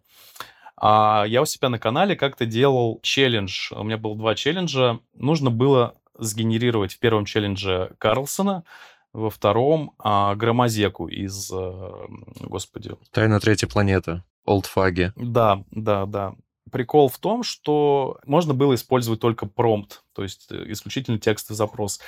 А 0.80 1.26
я 1.28 1.42
у 1.42 1.46
себя 1.46 1.68
на 1.68 1.80
канале 1.80 2.16
как-то 2.16 2.46
делал 2.46 3.02
челлендж. 3.04 3.74
У 3.74 3.84
меня 3.84 3.98
было 3.98 4.16
два 4.16 4.36
челленджа. 4.36 5.02
Нужно 5.14 5.52
было 5.52 5.96
сгенерировать 6.18 6.94
в 6.94 7.00
первом 7.00 7.26
челлендже 7.26 7.94
Карлсона, 7.98 8.64
во 9.12 9.30
втором 9.30 9.96
а, 10.00 10.34
Громозеку 10.36 11.10
из, 11.10 11.52
а, 11.52 12.08
господи... 12.40 12.96
Тайна 13.12 13.42
третьей 13.42 13.68
планеты. 13.68 14.24
Олдфаги. 14.46 15.12
Да, 15.18 15.66
да, 15.72 16.06
да 16.06 16.36
прикол 16.72 17.10
в 17.10 17.18
том, 17.20 17.44
что 17.44 18.20
можно 18.26 18.54
было 18.54 18.76
использовать 18.76 19.20
только 19.20 19.46
промпт, 19.46 20.04
то 20.14 20.24
есть 20.24 20.48
э, 20.52 20.72
исключительно 20.72 21.20
текстовый 21.20 21.58
запрос. 21.58 22.00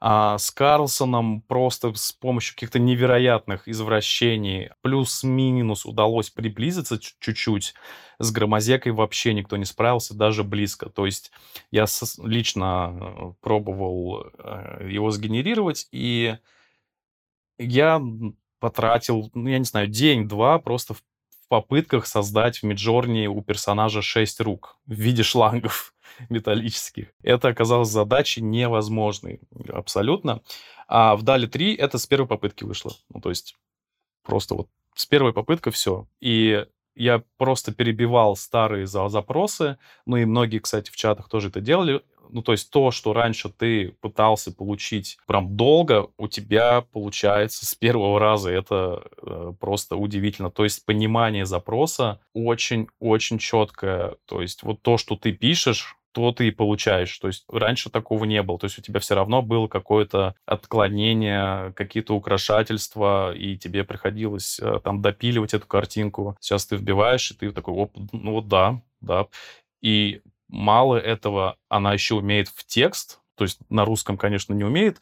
А 0.00 0.38
с 0.38 0.50
Карлсоном 0.50 1.42
просто 1.42 1.92
с 1.94 2.12
помощью 2.12 2.54
каких-то 2.54 2.78
невероятных 2.78 3.68
извращений 3.68 4.70
плюс-минус 4.82 5.86
удалось 5.86 6.30
приблизиться 6.30 6.98
чуть-чуть. 6.98 7.74
С 8.18 8.30
Громозекой 8.30 8.92
вообще 8.92 9.34
никто 9.34 9.56
не 9.56 9.64
справился, 9.64 10.14
даже 10.14 10.44
близко. 10.44 10.88
То 10.88 11.06
есть 11.06 11.32
я 11.70 11.86
лично 12.22 12.92
э, 12.92 13.32
пробовал 13.40 14.26
э, 14.38 14.88
его 14.90 15.10
сгенерировать, 15.10 15.88
и 15.92 16.36
я 17.58 18.00
потратил, 18.58 19.30
ну, 19.34 19.48
я 19.48 19.58
не 19.58 19.64
знаю, 19.64 19.88
день-два 19.88 20.58
просто 20.58 20.94
в 20.94 21.02
в 21.44 21.48
попытках 21.48 22.06
создать 22.06 22.58
в 22.58 22.62
Миджорни 22.64 23.26
у 23.26 23.42
персонажа 23.42 24.02
шесть 24.02 24.40
рук 24.40 24.78
в 24.86 24.92
виде 24.92 25.22
шлангов 25.22 25.94
металлических. 26.30 27.08
Это 27.22 27.48
оказалось 27.48 27.88
задачей 27.88 28.40
невозможной 28.40 29.40
абсолютно. 29.68 30.40
А 30.88 31.16
в 31.16 31.22
Дали 31.22 31.46
3 31.46 31.74
это 31.74 31.98
с 31.98 32.06
первой 32.06 32.26
попытки 32.26 32.64
вышло. 32.64 32.92
Ну, 33.12 33.20
то 33.20 33.28
есть 33.28 33.56
просто 34.22 34.54
вот 34.54 34.68
с 34.94 35.06
первой 35.06 35.32
попытки 35.32 35.70
все. 35.70 36.06
И 36.20 36.66
я 36.94 37.22
просто 37.36 37.74
перебивал 37.74 38.36
старые 38.36 38.86
запросы, 38.86 39.78
ну 40.06 40.16
и 40.16 40.24
многие, 40.24 40.60
кстати, 40.60 40.90
в 40.90 40.96
чатах 40.96 41.28
тоже 41.28 41.48
это 41.48 41.60
делали, 41.60 42.02
ну, 42.30 42.42
то 42.42 42.52
есть 42.52 42.70
то, 42.70 42.90
что 42.90 43.12
раньше 43.12 43.48
ты 43.48 43.94
пытался 44.00 44.52
получить 44.52 45.18
прям 45.26 45.56
долго, 45.56 46.08
у 46.16 46.28
тебя 46.28 46.82
получается 46.92 47.66
с 47.66 47.74
первого 47.74 48.18
раза. 48.18 48.50
Это 48.50 49.04
э, 49.22 49.52
просто 49.58 49.96
удивительно. 49.96 50.50
То 50.50 50.64
есть 50.64 50.84
понимание 50.84 51.46
запроса 51.46 52.20
очень-очень 52.34 53.38
четкое. 53.38 54.16
То 54.26 54.42
есть 54.42 54.62
вот 54.62 54.82
то, 54.82 54.98
что 54.98 55.16
ты 55.16 55.32
пишешь, 55.32 55.96
то 56.14 56.30
ты 56.30 56.46
и 56.48 56.50
получаешь. 56.52 57.18
То 57.18 57.26
есть 57.26 57.44
раньше 57.48 57.90
такого 57.90 58.24
не 58.24 58.40
было. 58.42 58.58
То 58.58 58.66
есть 58.66 58.78
у 58.78 58.82
тебя 58.82 59.00
все 59.00 59.16
равно 59.16 59.42
было 59.42 59.66
какое-то 59.66 60.36
отклонение, 60.46 61.72
какие-то 61.72 62.14
украшательства, 62.14 63.34
и 63.34 63.56
тебе 63.56 63.82
приходилось 63.82 64.60
э, 64.60 64.80
там 64.82 65.02
допиливать 65.02 65.54
эту 65.54 65.66
картинку. 65.66 66.36
Сейчас 66.40 66.66
ты 66.66 66.76
вбиваешь, 66.76 67.32
и 67.32 67.34
ты 67.34 67.50
такой, 67.50 67.74
оп, 67.74 67.96
ну 68.12 68.32
вот 68.32 68.46
да, 68.46 68.80
да. 69.00 69.26
И 69.82 70.22
мало 70.54 70.96
этого, 70.96 71.56
она 71.68 71.92
еще 71.92 72.14
умеет 72.14 72.48
в 72.48 72.64
текст, 72.64 73.20
то 73.34 73.42
есть 73.44 73.58
на 73.68 73.84
русском, 73.84 74.16
конечно, 74.16 74.54
не 74.54 74.62
умеет, 74.62 75.00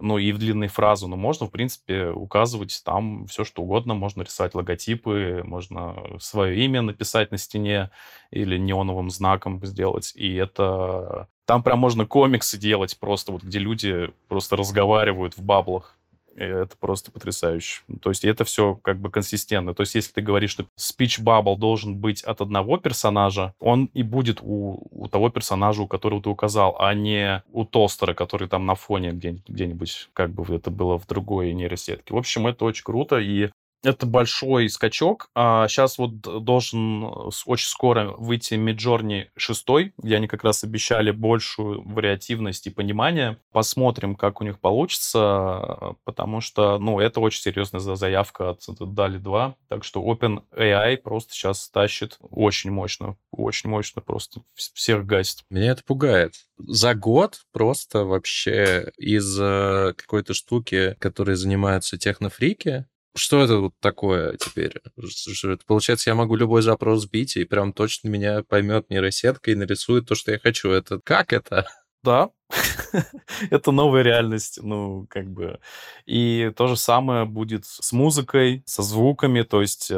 но 0.00 0.18
и 0.18 0.32
в 0.32 0.38
длинные 0.38 0.68
фразы, 0.68 1.06
но 1.06 1.16
можно, 1.16 1.46
в 1.46 1.50
принципе, 1.50 2.08
указывать 2.08 2.80
там 2.84 3.26
все, 3.26 3.44
что 3.44 3.62
угодно. 3.62 3.94
Можно 3.94 4.22
рисовать 4.22 4.54
логотипы, 4.54 5.42
можно 5.44 5.94
свое 6.18 6.64
имя 6.64 6.80
написать 6.80 7.30
на 7.30 7.36
стене 7.36 7.90
или 8.30 8.56
неоновым 8.56 9.10
знаком 9.10 9.64
сделать. 9.66 10.12
И 10.16 10.34
это... 10.34 11.28
Там 11.44 11.62
прям 11.62 11.78
можно 11.78 12.06
комиксы 12.06 12.56
делать 12.56 12.98
просто, 12.98 13.32
вот 13.32 13.42
где 13.42 13.58
люди 13.58 14.10
просто 14.28 14.56
разговаривают 14.56 15.36
в 15.36 15.42
баблах. 15.42 15.98
Это 16.36 16.76
просто 16.78 17.12
потрясающе. 17.12 17.82
То 18.00 18.10
есть 18.10 18.24
это 18.24 18.44
все 18.44 18.74
как 18.82 18.98
бы 18.98 19.10
консистентно. 19.10 19.74
То 19.74 19.82
есть 19.82 19.94
если 19.94 20.12
ты 20.12 20.20
говоришь, 20.20 20.50
что 20.50 20.66
speech 20.78 21.22
bubble 21.22 21.56
должен 21.56 21.96
быть 21.96 22.22
от 22.22 22.40
одного 22.40 22.76
персонажа, 22.76 23.54
он 23.60 23.86
и 23.94 24.02
будет 24.02 24.40
у, 24.42 24.86
у 24.90 25.08
того 25.08 25.30
персонажа, 25.30 25.82
у 25.82 25.86
которого 25.86 26.22
ты 26.22 26.28
указал, 26.28 26.76
а 26.78 26.92
не 26.94 27.42
у 27.52 27.64
тостера, 27.64 28.14
который 28.14 28.48
там 28.48 28.66
на 28.66 28.74
фоне 28.74 29.12
где- 29.12 29.42
где-нибудь, 29.46 30.10
как 30.12 30.30
бы 30.30 30.44
это 30.54 30.70
было 30.70 30.98
в 30.98 31.06
другой 31.06 31.52
нейросетке. 31.52 32.14
В 32.14 32.16
общем, 32.16 32.46
это 32.46 32.64
очень 32.64 32.84
круто, 32.84 33.18
и 33.18 33.50
это 33.84 34.06
большой 34.06 34.68
скачок. 34.68 35.28
А 35.34 35.68
сейчас 35.68 35.98
вот 35.98 36.20
должен 36.20 37.04
очень 37.46 37.68
скоро 37.68 38.14
выйти 38.16 38.54
Midjourney 38.54 39.26
6, 39.36 39.66
где 39.98 40.16
они 40.16 40.26
как 40.26 40.44
раз 40.44 40.64
обещали 40.64 41.10
большую 41.10 41.82
вариативность 41.86 42.66
и 42.66 42.70
понимание. 42.70 43.38
Посмотрим, 43.52 44.16
как 44.16 44.40
у 44.40 44.44
них 44.44 44.58
получится, 44.58 45.96
потому 46.04 46.40
что, 46.40 46.78
ну, 46.78 46.98
это 46.98 47.20
очень 47.20 47.42
серьезная 47.42 47.80
заявка 47.80 48.50
от 48.50 48.62
DALI 48.68 49.18
2. 49.18 49.54
Так 49.68 49.84
что 49.84 50.02
OpenAI 50.02 50.96
просто 50.96 51.34
сейчас 51.34 51.68
тащит 51.68 52.18
очень 52.20 52.70
мощно, 52.70 53.16
очень 53.30 53.70
мощно 53.70 54.00
просто 54.00 54.42
всех 54.54 55.06
гасит. 55.06 55.44
Меня 55.50 55.72
это 55.72 55.84
пугает. 55.84 56.34
За 56.58 56.94
год 56.94 57.42
просто 57.52 58.04
вообще 58.04 58.92
из 58.96 59.38
э, 59.40 59.92
какой-то 59.96 60.34
штуки, 60.34 60.96
которой 61.00 61.34
занимаются 61.36 61.98
технофрики, 61.98 62.86
что 63.16 63.42
это 63.42 63.58
вот 63.58 63.74
такое 63.80 64.36
теперь? 64.36 64.80
Это, 64.96 65.64
получается, 65.66 66.10
я 66.10 66.14
могу 66.14 66.36
любой 66.36 66.62
запрос 66.62 67.02
сбить, 67.02 67.36
и 67.36 67.44
прям 67.44 67.72
точно 67.72 68.08
меня 68.08 68.42
поймет 68.42 68.90
нейросетка 68.90 69.50
и 69.50 69.54
нарисует 69.54 70.06
то, 70.06 70.14
что 70.14 70.32
я 70.32 70.38
хочу. 70.38 70.70
Это 70.70 71.00
как 71.02 71.32
это? 71.32 71.66
Да, 72.04 72.28
это 73.50 73.72
новая 73.72 74.02
реальность, 74.02 74.58
ну, 74.62 75.06
как 75.08 75.30
бы. 75.30 75.58
И 76.04 76.52
то 76.54 76.66
же 76.66 76.76
самое 76.76 77.24
будет 77.24 77.64
с 77.64 77.92
музыкой, 77.92 78.62
со 78.66 78.82
звуками, 78.82 79.40
то 79.40 79.62
есть 79.62 79.90
э, 79.90 79.96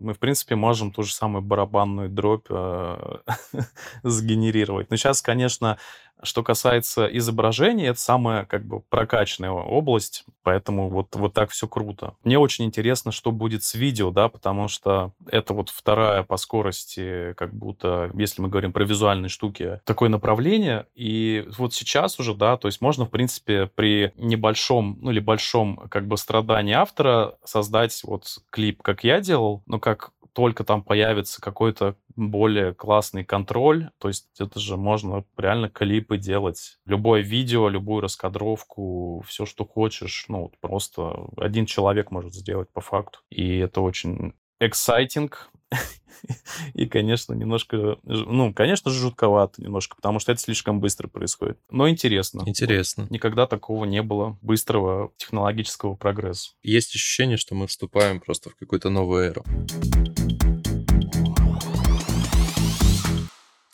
мы, 0.00 0.14
в 0.14 0.18
принципе, 0.18 0.56
можем 0.56 0.92
ту 0.92 1.04
же 1.04 1.12
самую 1.12 1.42
барабанную 1.42 2.08
дробь 2.08 2.46
э, 2.50 3.18
сгенерировать. 4.02 4.90
Но 4.90 4.96
сейчас, 4.96 5.22
конечно, 5.22 5.78
что 6.22 6.42
касается 6.42 7.06
изображений, 7.06 7.86
это 7.86 8.00
самая 8.00 8.44
как 8.44 8.64
бы 8.64 8.80
прокачанная 8.80 9.50
область, 9.50 10.24
поэтому 10.42 10.88
вот, 10.88 11.14
вот 11.14 11.32
так 11.34 11.50
все 11.50 11.68
круто. 11.68 12.14
Мне 12.24 12.38
очень 12.38 12.64
интересно, 12.64 13.12
что 13.12 13.32
будет 13.32 13.62
с 13.62 13.74
видео, 13.74 14.10
да, 14.10 14.28
потому 14.28 14.68
что 14.68 15.12
это 15.30 15.54
вот 15.54 15.70
вторая 15.70 16.22
по 16.22 16.36
скорости, 16.36 17.34
как 17.36 17.54
будто, 17.54 18.10
если 18.14 18.42
мы 18.42 18.48
говорим 18.48 18.72
про 18.72 18.84
визуальные 18.84 19.28
штуки, 19.28 19.80
такое 19.84 20.08
направление. 20.08 20.86
И 20.94 21.46
вот 21.56 21.74
сейчас 21.74 22.18
уже, 22.18 22.34
да, 22.34 22.56
то 22.56 22.68
есть 22.68 22.80
можно, 22.80 23.04
в 23.04 23.10
принципе, 23.10 23.70
при 23.74 24.12
небольшом, 24.16 24.98
ну 25.00 25.10
или 25.10 25.20
большом 25.20 25.76
как 25.90 26.06
бы 26.06 26.16
страдании 26.16 26.74
автора 26.74 27.36
создать 27.44 28.00
вот 28.04 28.38
клип, 28.50 28.82
как 28.82 29.04
я 29.04 29.20
делал, 29.20 29.62
но 29.66 29.78
как 29.78 30.12
только 30.38 30.62
там 30.62 30.84
появится 30.84 31.40
какой-то 31.40 31.96
более 32.14 32.72
классный 32.72 33.24
контроль, 33.24 33.90
то 33.98 34.06
есть 34.06 34.28
это 34.38 34.60
же 34.60 34.76
можно 34.76 35.24
реально 35.36 35.68
клипы 35.68 36.16
делать. 36.16 36.78
Любое 36.86 37.22
видео, 37.22 37.68
любую 37.68 38.02
раскадровку, 38.02 39.24
все, 39.26 39.46
что 39.46 39.64
хочешь, 39.64 40.26
ну, 40.28 40.52
просто 40.60 41.26
один 41.36 41.66
человек 41.66 42.12
может 42.12 42.34
сделать 42.34 42.68
по 42.72 42.80
факту. 42.80 43.18
И 43.30 43.58
это 43.58 43.80
очень 43.80 44.32
exciting, 44.62 45.32
и, 46.74 46.86
конечно, 46.86 47.34
немножко, 47.34 47.98
ну, 48.04 48.54
конечно 48.54 48.92
же, 48.92 49.00
жутковато 49.00 49.60
немножко, 49.60 49.96
потому 49.96 50.20
что 50.20 50.30
это 50.30 50.40
слишком 50.40 50.78
быстро 50.78 51.08
происходит. 51.08 51.58
Но 51.68 51.88
интересно. 51.88 52.44
Интересно. 52.46 53.04
Вот. 53.04 53.10
Никогда 53.10 53.48
такого 53.48 53.86
не 53.86 54.02
было 54.02 54.38
быстрого 54.40 55.10
технологического 55.16 55.96
прогресса. 55.96 56.52
Есть 56.62 56.94
ощущение, 56.94 57.38
что 57.38 57.56
мы 57.56 57.66
вступаем 57.66 58.20
просто 58.20 58.50
в 58.50 58.54
какую-то 58.54 58.88
новую 58.88 59.24
эру. 59.24 59.44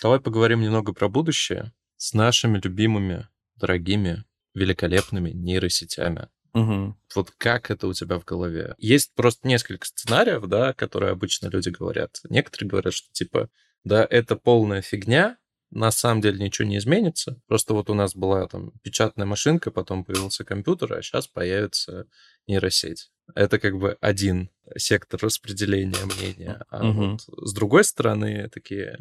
Давай 0.04 0.20
поговорим 0.20 0.60
немного 0.60 0.92
про 0.92 1.08
будущее 1.08 1.72
с 1.96 2.12
нашими 2.12 2.60
любимыми, 2.62 3.26
дорогими, 3.56 4.24
великолепными 4.52 5.30
нейросетями. 5.30 6.28
Угу. 6.52 6.94
Вот 7.14 7.30
как 7.38 7.70
это 7.70 7.86
у 7.86 7.94
тебя 7.94 8.18
в 8.18 8.24
голове? 8.26 8.74
Есть 8.76 9.14
просто 9.14 9.48
несколько 9.48 9.86
сценариев, 9.86 10.46
да, 10.46 10.74
которые 10.74 11.12
обычно 11.12 11.46
люди 11.46 11.70
говорят. 11.70 12.20
Некоторые 12.28 12.68
говорят, 12.68 12.92
что 12.92 13.10
типа, 13.12 13.48
да, 13.82 14.06
это 14.10 14.36
полная 14.36 14.82
фигня, 14.82 15.38
на 15.70 15.90
самом 15.90 16.20
деле 16.20 16.38
ничего 16.38 16.68
не 16.68 16.76
изменится. 16.76 17.40
Просто 17.46 17.72
вот 17.72 17.88
у 17.88 17.94
нас 17.94 18.14
была 18.14 18.46
там 18.46 18.72
печатная 18.82 19.24
машинка, 19.24 19.70
потом 19.70 20.04
появился 20.04 20.44
компьютер, 20.44 20.92
а 20.92 21.02
сейчас 21.02 21.28
появится 21.28 22.08
нейросеть. 22.46 23.10
Это 23.34 23.58
как 23.58 23.78
бы 23.78 23.96
один 24.02 24.50
сектор 24.76 25.18
распределения 25.22 26.04
мнения. 26.04 26.62
А 26.68 26.86
угу. 26.86 27.02
вот 27.12 27.22
с 27.22 27.54
другой 27.54 27.84
стороны, 27.84 28.50
такие 28.50 28.98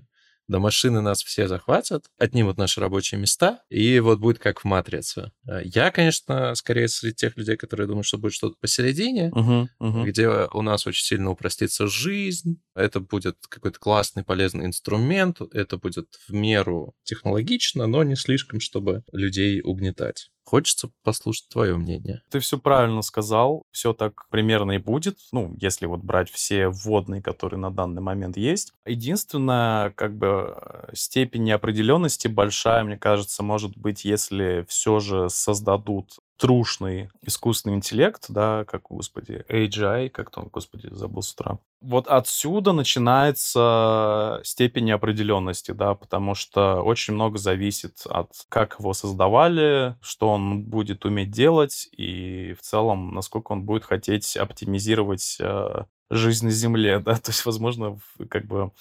до 0.47 0.59
машины 0.59 1.01
нас 1.01 1.23
все 1.23 1.47
захватят, 1.47 2.05
отнимут 2.17 2.57
наши 2.57 2.79
рабочие 2.81 3.19
места, 3.19 3.61
и 3.69 3.99
вот 3.99 4.19
будет 4.19 4.39
как 4.39 4.61
в 4.61 4.65
«Матрице». 4.65 5.31
Э, 5.47 5.61
я, 5.63 5.91
конечно, 5.91 6.53
скорее 6.55 6.87
среди 6.87 7.15
тех 7.15 7.37
людей, 7.37 7.55
которые 7.55 7.87
думают, 7.87 8.05
что 8.05 8.17
будет 8.17 8.33
что-то 8.33 8.55
посередине, 8.59 9.31
uh-huh, 9.33 9.67
uh-huh. 9.81 10.03
где 10.05 10.27
у 10.27 10.61
нас 10.61 10.85
очень 10.85 11.05
сильно 11.05 11.29
упростится 11.29 11.87
жизнь, 11.87 12.61
это 12.75 12.99
будет 12.99 13.37
какой-то 13.47 13.79
классный, 13.79 14.23
полезный 14.23 14.65
инструмент, 14.65 15.39
это 15.51 15.77
будет 15.77 16.07
в 16.27 16.33
меру 16.33 16.95
технологично, 17.03 17.87
но 17.87 18.03
не 18.03 18.15
слишком, 18.15 18.59
чтобы 18.59 19.03
людей 19.11 19.61
угнетать. 19.63 20.29
Хочется 20.45 20.91
послушать 21.03 21.47
твое 21.49 21.75
мнение. 21.75 22.21
Ты 22.29 22.39
все 22.39 22.57
правильно 22.57 23.01
сказал. 23.01 23.63
Все 23.71 23.93
так 23.93 24.27
примерно 24.29 24.73
и 24.73 24.77
будет. 24.77 25.17
Ну, 25.31 25.55
если 25.59 25.85
вот 25.85 26.01
брать 26.01 26.29
все 26.29 26.69
вводные, 26.69 27.21
которые 27.21 27.59
на 27.59 27.71
данный 27.71 28.01
момент 28.01 28.37
есть. 28.37 28.73
Единственная, 28.85 29.91
как 29.91 30.17
бы, 30.17 30.55
э, 30.55 30.91
степень 30.93 31.43
неопределенности 31.43 32.27
большая, 32.27 32.83
мне 32.83 32.97
кажется, 32.97 33.41
может 33.43 33.77
быть, 33.77 34.05
если 34.05 34.65
все 34.67 34.99
же 34.99 35.29
создадут 35.29 36.17
трушный 36.37 37.09
искусственный 37.21 37.75
интеллект, 37.75 38.25
да, 38.29 38.65
как, 38.65 38.83
господи, 38.89 39.45
AGI, 39.49 40.09
как 40.09 40.31
там, 40.31 40.49
господи, 40.51 40.89
забыл 40.91 41.21
с 41.21 41.33
утра. 41.33 41.59
Вот 41.81 42.07
отсюда 42.07 42.71
начинается 42.71 44.39
степень 44.43 44.85
неопределенности, 44.85 45.71
да, 45.71 45.95
потому 45.95 46.33
что 46.33 46.81
очень 46.81 47.13
много 47.13 47.37
зависит 47.37 48.03
от 48.05 48.31
как 48.49 48.79
его 48.79 48.93
создавали, 48.93 49.95
что 50.01 50.29
он 50.29 50.63
будет 50.63 51.05
уметь 51.05 51.31
делать 51.31 51.89
и 51.91 52.55
в 52.57 52.61
целом, 52.61 53.13
насколько 53.13 53.51
он 53.51 53.63
будет 53.63 53.83
хотеть 53.83 54.37
оптимизировать 54.37 55.37
э, 55.39 55.83
жизнь 56.09 56.45
на 56.45 56.51
Земле, 56.51 56.99
да, 57.05 57.15
то 57.15 57.31
есть, 57.31 57.45
возможно, 57.45 57.99
как 58.29 58.45
бы 58.45 58.71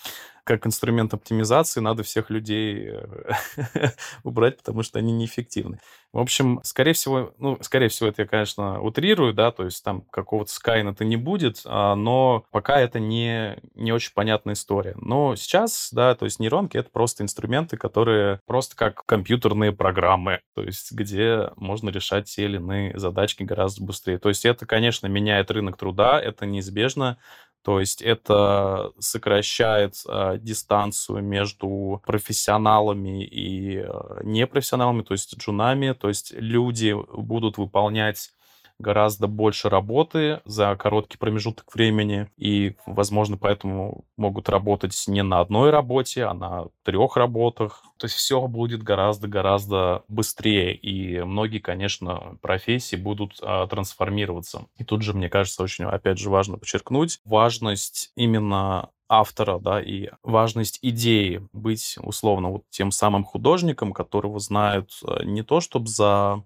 как 0.44 0.66
инструмент 0.66 1.14
оптимизации 1.14 1.80
надо 1.80 2.02
всех 2.02 2.30
людей 2.30 2.90
э, 2.90 3.90
убрать, 4.24 4.58
потому 4.58 4.82
что 4.82 4.98
они 4.98 5.12
неэффективны. 5.12 5.78
В 6.12 6.18
общем, 6.18 6.60
скорее 6.62 6.92
всего, 6.92 7.32
ну, 7.38 7.56
скорее 7.62 7.88
всего, 7.88 8.10
это 8.10 8.22
я, 8.22 8.28
конечно, 8.28 8.82
утрирую, 8.82 9.32
да, 9.32 9.50
то 9.50 9.64
есть 9.64 9.82
там 9.82 10.02
какого-то 10.10 10.50
Skynet 10.50 11.02
не 11.04 11.16
будет, 11.16 11.62
а, 11.64 11.94
но 11.94 12.44
пока 12.50 12.78
это 12.80 13.00
не, 13.00 13.56
не 13.74 13.92
очень 13.92 14.12
понятная 14.12 14.52
история. 14.52 14.94
Но 14.96 15.36
сейчас, 15.36 15.88
да, 15.90 16.14
то 16.14 16.26
есть 16.26 16.38
нейронки— 16.38 16.76
это 16.78 16.90
просто 16.90 17.22
инструменты, 17.22 17.78
которые 17.78 18.40
просто 18.46 18.76
как 18.76 19.06
компьютерные 19.06 19.72
программы, 19.72 20.40
то 20.54 20.62
есть 20.62 20.92
где 20.92 21.50
можно 21.56 21.88
решать 21.88 22.26
те 22.26 22.44
или 22.44 22.56
иные 22.56 22.98
задачки 22.98 23.42
гораздо 23.42 23.82
быстрее. 23.82 24.18
То 24.18 24.28
есть 24.28 24.44
это, 24.44 24.66
конечно, 24.66 25.06
меняет 25.06 25.50
рынок 25.50 25.78
труда, 25.78 26.20
это 26.20 26.44
неизбежно, 26.44 27.16
То 27.62 27.78
есть 27.78 28.02
это 28.02 28.92
сокращает 28.98 29.94
э, 30.08 30.38
дистанцию 30.40 31.22
между 31.22 32.02
профессионалами 32.04 33.24
и 33.24 33.78
э, 33.78 33.90
непрофессионалами, 34.24 35.02
то 35.02 35.14
есть 35.14 35.38
джунами. 35.38 35.92
То 35.92 36.08
есть 36.08 36.32
люди 36.32 36.94
будут 37.16 37.58
выполнять 37.58 38.32
гораздо 38.82 39.26
больше 39.26 39.68
работы 39.68 40.40
за 40.44 40.76
короткий 40.76 41.16
промежуток 41.16 41.74
времени, 41.74 42.28
и, 42.36 42.76
возможно, 42.84 43.38
поэтому 43.38 44.04
могут 44.16 44.48
работать 44.48 44.92
не 45.06 45.22
на 45.22 45.40
одной 45.40 45.70
работе, 45.70 46.24
а 46.24 46.34
на 46.34 46.66
трех 46.84 47.16
работах. 47.16 47.82
То 47.96 48.06
есть 48.06 48.16
все 48.16 48.46
будет 48.46 48.82
гораздо-гораздо 48.82 50.02
быстрее, 50.08 50.74
и 50.74 51.22
многие, 51.22 51.60
конечно, 51.60 52.36
профессии 52.42 52.96
будут 52.96 53.38
а, 53.40 53.66
трансформироваться. 53.66 54.66
И 54.76 54.84
тут 54.84 55.02
же, 55.02 55.14
мне 55.14 55.30
кажется, 55.30 55.62
очень, 55.62 55.84
опять 55.84 56.18
же, 56.18 56.28
важно 56.28 56.58
подчеркнуть 56.58 57.20
важность 57.24 58.10
именно 58.16 58.90
автора, 59.08 59.58
да, 59.58 59.80
и 59.82 60.08
важность 60.22 60.78
идеи 60.80 61.46
быть, 61.52 61.96
условно, 62.02 62.48
вот 62.48 62.62
тем 62.70 62.90
самым 62.90 63.24
художником, 63.24 63.92
которого 63.92 64.38
знают 64.38 64.90
э, 65.06 65.24
не 65.24 65.42
то, 65.42 65.60
чтобы 65.60 65.88
за 65.88 66.42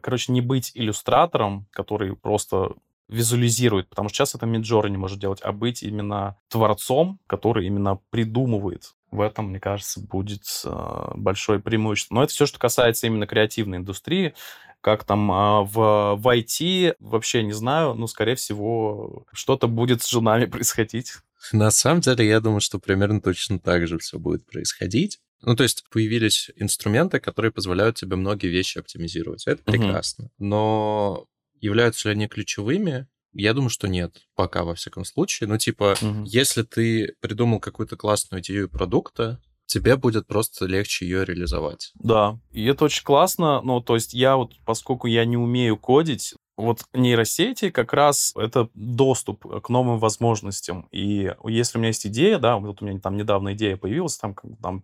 короче, 0.00 0.32
не 0.32 0.40
быть 0.40 0.72
иллюстратором, 0.74 1.66
который 1.72 2.16
просто 2.16 2.74
визуализирует, 3.10 3.88
потому 3.88 4.08
что 4.08 4.18
сейчас 4.18 4.34
это 4.36 4.46
Миджора 4.46 4.88
не 4.88 4.96
может 4.96 5.18
делать, 5.18 5.40
а 5.42 5.52
быть 5.52 5.82
именно 5.82 6.36
творцом, 6.48 7.18
который 7.26 7.66
именно 7.66 7.98
придумывает. 8.10 8.94
В 9.10 9.20
этом, 9.20 9.48
мне 9.48 9.58
кажется, 9.58 10.00
будет 10.00 10.44
э, 10.64 11.10
большое 11.16 11.58
преимущество. 11.58 12.14
Но 12.14 12.22
это 12.22 12.32
все, 12.32 12.46
что 12.46 12.60
касается 12.60 13.08
именно 13.08 13.26
креативной 13.26 13.78
индустрии. 13.78 14.34
Как 14.80 15.02
там 15.02 15.30
э, 15.32 15.64
в, 15.64 16.14
в 16.16 16.28
IT, 16.28 16.94
вообще 17.00 17.42
не 17.42 17.52
знаю, 17.52 17.94
но, 17.94 18.06
скорее 18.06 18.36
всего, 18.36 19.24
что-то 19.32 19.66
будет 19.66 20.02
с 20.02 20.08
женами 20.08 20.44
происходить. 20.46 21.14
На 21.52 21.72
самом 21.72 22.02
деле, 22.02 22.28
я 22.28 22.38
думаю, 22.38 22.60
что 22.60 22.78
примерно 22.78 23.20
точно 23.20 23.58
так 23.58 23.88
же 23.88 23.98
все 23.98 24.20
будет 24.20 24.46
происходить. 24.46 25.18
Ну, 25.42 25.56
то 25.56 25.62
есть 25.62 25.84
появились 25.90 26.50
инструменты, 26.56 27.20
которые 27.20 27.50
позволяют 27.52 27.96
тебе 27.96 28.16
многие 28.16 28.48
вещи 28.48 28.78
оптимизировать. 28.78 29.46
Это 29.46 29.62
угу. 29.62 29.72
прекрасно. 29.72 30.30
Но 30.38 31.26
являются 31.60 32.08
ли 32.08 32.14
они 32.14 32.28
ключевыми? 32.28 33.06
Я 33.32 33.54
думаю, 33.54 33.70
что 33.70 33.86
нет, 33.86 34.26
пока, 34.34 34.64
во 34.64 34.74
всяком 34.74 35.04
случае. 35.04 35.48
Ну, 35.48 35.56
типа, 35.56 35.96
угу. 36.00 36.24
если 36.24 36.62
ты 36.62 37.14
придумал 37.20 37.60
какую-то 37.60 37.96
классную 37.96 38.42
идею 38.42 38.68
продукта, 38.68 39.40
тебе 39.66 39.96
будет 39.96 40.26
просто 40.26 40.66
легче 40.66 41.06
ее 41.06 41.24
реализовать. 41.24 41.92
Да, 41.94 42.40
и 42.50 42.64
это 42.64 42.86
очень 42.86 43.04
классно. 43.04 43.60
Ну, 43.62 43.80
то 43.80 43.94
есть 43.94 44.14
я 44.14 44.36
вот, 44.36 44.54
поскольку 44.66 45.06
я 45.06 45.24
не 45.24 45.36
умею 45.36 45.76
кодить, 45.76 46.34
вот 46.60 46.84
нейросети 46.92 47.70
как 47.70 47.92
раз 47.92 48.32
это 48.36 48.68
доступ 48.74 49.46
к 49.62 49.68
новым 49.68 49.98
возможностям. 49.98 50.88
И 50.92 51.32
если 51.44 51.78
у 51.78 51.80
меня 51.80 51.88
есть 51.88 52.06
идея, 52.06 52.38
да, 52.38 52.56
вот 52.56 52.82
у 52.82 52.86
меня 52.86 53.00
там 53.00 53.16
недавно 53.16 53.54
идея 53.54 53.76
появилась, 53.76 54.16
там, 54.18 54.34
там 54.62 54.82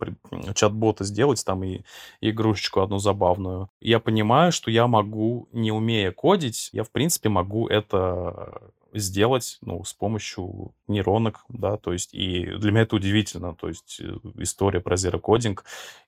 чат-бота 0.55 1.05
сделать, 1.05 1.45
там 1.45 1.65
и, 1.65 1.83
игрушечку 2.21 2.81
одну 2.81 2.99
забавную, 2.99 3.71
я 3.81 4.01
понимаю, 4.01 4.53
что 4.53 4.71
я 4.71 4.87
могу, 4.87 5.49
не 5.53 5.73
умея 5.73 6.13
кодить, 6.13 6.71
я, 6.73 6.85
в 6.85 6.91
принципе, 6.91 7.29
могу 7.29 7.69
это 7.69 8.73
сделать, 8.93 9.59
ну, 9.61 9.85
с 9.85 9.93
помощью 9.93 10.73
нейронок, 10.89 11.45
да, 11.49 11.77
то 11.77 11.93
есть, 11.93 12.15
и 12.15 12.47
для 12.47 12.71
меня 12.71 12.83
это 12.83 12.97
удивительно, 12.97 13.55
то 13.55 13.69
есть, 13.69 14.01
э, 14.01 14.17
история 14.39 14.81
про 14.81 14.95
Coding, 14.95 15.59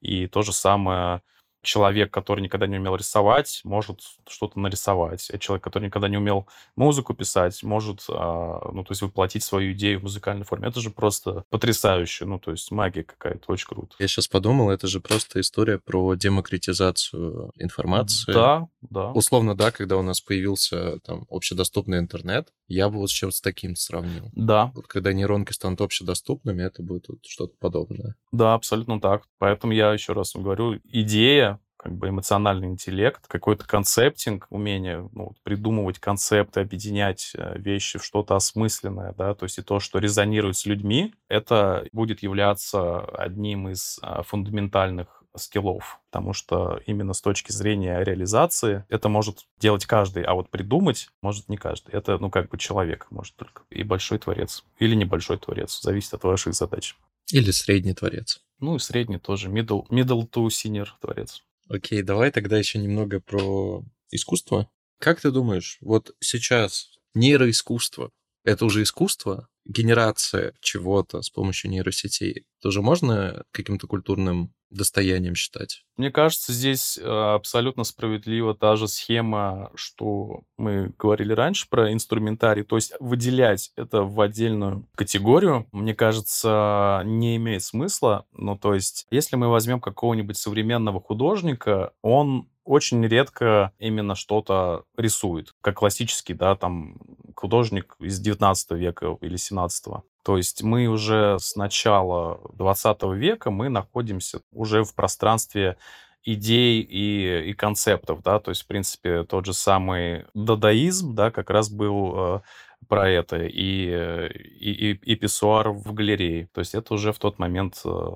и 0.00 0.26
то 0.26 0.42
же 0.42 0.52
самое 0.52 1.22
человек, 1.62 2.12
который 2.12 2.40
никогда 2.40 2.66
не 2.66 2.78
умел 2.78 2.96
рисовать, 2.96 3.60
может 3.64 4.00
что-то 4.28 4.58
нарисовать. 4.58 5.30
А 5.30 5.38
человек, 5.38 5.64
который 5.64 5.86
никогда 5.86 6.08
не 6.08 6.16
умел 6.16 6.46
музыку 6.76 7.14
писать, 7.14 7.62
может, 7.62 8.04
а, 8.08 8.70
ну, 8.72 8.84
то 8.84 8.92
есть 8.92 9.02
воплотить 9.02 9.42
свою 9.42 9.72
идею 9.72 10.00
в 10.00 10.04
музыкальной 10.04 10.44
форме. 10.44 10.68
Это 10.68 10.80
же 10.80 10.90
просто 10.90 11.44
потрясающе. 11.50 12.24
Ну, 12.24 12.38
то 12.38 12.52
есть 12.52 12.70
магия 12.70 13.02
какая-то, 13.02 13.52
очень 13.52 13.66
круто. 13.66 13.94
Я 13.98 14.08
сейчас 14.08 14.28
подумал, 14.28 14.70
это 14.70 14.86
же 14.86 15.00
просто 15.00 15.40
история 15.40 15.78
про 15.78 16.14
демократизацию 16.14 17.52
информации. 17.56 18.32
Да, 18.32 18.68
да. 18.80 19.10
Условно, 19.12 19.56
да, 19.56 19.70
когда 19.70 19.96
у 19.96 20.02
нас 20.02 20.20
появился 20.20 20.98
там 21.00 21.26
общедоступный 21.30 21.98
интернет, 21.98 22.52
я 22.68 22.88
бы 22.88 22.98
вот 22.98 23.10
с 23.10 23.12
чем-то 23.12 23.40
таким 23.42 23.76
сравнил. 23.76 24.30
Да. 24.34 24.72
Вот 24.74 24.86
когда 24.86 25.12
нейронки 25.12 25.52
станут 25.52 25.80
общедоступными, 25.80 26.62
это 26.62 26.82
будет 26.82 27.08
вот 27.08 27.18
что-то 27.26 27.54
подобное. 27.58 28.14
Да, 28.32 28.54
абсолютно 28.54 29.00
так. 29.00 29.24
Поэтому 29.38 29.72
я 29.72 29.92
еще 29.92 30.12
раз 30.12 30.34
говорю, 30.34 30.78
идея 30.84 31.47
как 31.78 31.94
бы 31.94 32.08
эмоциональный 32.08 32.68
интеллект, 32.68 33.26
какой-то 33.28 33.66
концептинг, 33.66 34.46
умение 34.50 35.08
ну, 35.12 35.32
придумывать 35.44 35.98
концепты, 36.00 36.60
объединять 36.60 37.32
э, 37.34 37.56
вещи 37.58 37.98
в 37.98 38.04
что-то 38.04 38.34
осмысленное, 38.34 39.14
да, 39.16 39.34
то 39.34 39.44
есть 39.44 39.58
и 39.58 39.62
то, 39.62 39.78
что 39.80 39.98
резонирует 39.98 40.56
с 40.56 40.66
людьми, 40.66 41.14
это 41.28 41.86
будет 41.92 42.22
являться 42.22 43.00
одним 43.00 43.68
из 43.68 43.98
а, 44.02 44.22
фундаментальных 44.22 45.18
скиллов, 45.36 46.00
потому 46.10 46.32
что 46.32 46.80
именно 46.86 47.12
с 47.12 47.20
точки 47.20 47.52
зрения 47.52 48.02
реализации 48.02 48.84
это 48.88 49.08
может 49.08 49.46
делать 49.58 49.86
каждый, 49.86 50.24
а 50.24 50.34
вот 50.34 50.50
придумать 50.50 51.08
может 51.22 51.48
не 51.48 51.56
каждый. 51.56 51.92
Это, 51.92 52.18
ну, 52.18 52.30
как 52.30 52.48
бы 52.48 52.58
человек 52.58 53.06
может 53.10 53.36
только. 53.36 53.62
И 53.70 53.82
большой 53.82 54.18
творец. 54.18 54.64
Или 54.78 54.94
небольшой 54.94 55.38
творец. 55.38 55.80
Зависит 55.80 56.14
от 56.14 56.24
ваших 56.24 56.54
задач. 56.54 56.96
Или 57.30 57.50
средний 57.50 57.94
творец. 57.94 58.40
Ну 58.58 58.76
и 58.76 58.78
средний 58.78 59.18
тоже. 59.18 59.48
Middle, 59.48 59.86
middle 59.88 60.28
to 60.28 60.46
senior 60.48 60.88
творец. 61.00 61.42
Окей, 61.68 62.02
давай 62.02 62.30
тогда 62.30 62.58
еще 62.58 62.78
немного 62.78 63.20
про 63.20 63.84
искусство. 64.10 64.70
Как 64.98 65.20
ты 65.20 65.30
думаешь, 65.30 65.78
вот 65.80 66.16
сейчас 66.20 66.98
нейроискусство— 67.14 68.10
это 68.44 68.64
уже 68.64 68.82
искусство? 68.82 69.48
Генерация 69.68 70.54
чего-то 70.60 71.22
с 71.22 71.30
помощью 71.30 71.70
нейросетей 71.70 72.46
тоже 72.60 72.82
можно 72.82 73.44
каким-то 73.52 73.86
культурным 73.86 74.52
достоянием 74.70 75.34
считать? 75.34 75.84
Мне 75.96 76.10
кажется, 76.10 76.52
здесь 76.52 76.98
э, 76.98 77.02
абсолютно 77.02 77.84
справедлива 77.84 78.54
та 78.54 78.76
же 78.76 78.88
схема, 78.88 79.70
что 79.74 80.42
мы 80.56 80.92
говорили 80.98 81.32
раньше 81.32 81.68
про 81.68 81.92
инструментарий. 81.92 82.64
То 82.64 82.76
есть 82.76 82.92
выделять 83.00 83.72
это 83.76 84.02
в 84.02 84.20
отдельную 84.20 84.86
категорию, 84.94 85.66
мне 85.72 85.94
кажется, 85.94 87.02
не 87.04 87.36
имеет 87.36 87.62
смысла. 87.62 88.26
Ну, 88.32 88.56
то 88.56 88.74
есть, 88.74 89.06
если 89.10 89.36
мы 89.36 89.48
возьмем 89.48 89.80
какого-нибудь 89.80 90.36
современного 90.36 91.00
художника, 91.00 91.92
он 92.02 92.48
очень 92.68 93.04
редко 93.06 93.72
именно 93.78 94.14
что-то 94.14 94.84
рисует, 94.96 95.54
как 95.62 95.78
классический, 95.78 96.34
да, 96.34 96.54
там, 96.54 96.98
художник 97.34 97.96
из 97.98 98.20
19 98.20 98.72
века 98.72 99.16
или 99.22 99.36
17 99.36 99.86
-го. 99.86 100.02
То 100.22 100.36
есть 100.36 100.62
мы 100.62 100.86
уже 100.86 101.38
с 101.40 101.56
начала 101.56 102.40
20 102.52 103.14
века 103.14 103.50
мы 103.50 103.70
находимся 103.70 104.40
уже 104.52 104.84
в 104.84 104.94
пространстве 104.94 105.78
идей 106.24 106.82
и, 106.82 107.50
и 107.50 107.54
концептов, 107.54 108.22
да, 108.22 108.38
то 108.38 108.50
есть, 108.50 108.62
в 108.64 108.66
принципе, 108.66 109.24
тот 109.24 109.46
же 109.46 109.54
самый 109.54 110.26
дадаизм, 110.34 111.14
да, 111.14 111.30
как 111.30 111.48
раз 111.48 111.70
был 111.70 112.14
э, 112.16 112.40
про 112.86 113.08
это, 113.08 113.36
и, 113.46 114.28
и, 114.60 114.70
и, 114.70 114.92
и 114.92 115.16
писсуар 115.16 115.70
в 115.70 115.94
галерее. 115.94 116.48
То 116.52 116.60
есть 116.60 116.74
это 116.74 116.92
уже 116.94 117.12
в 117.12 117.18
тот 117.18 117.38
момент, 117.38 117.80
э, 117.84 118.10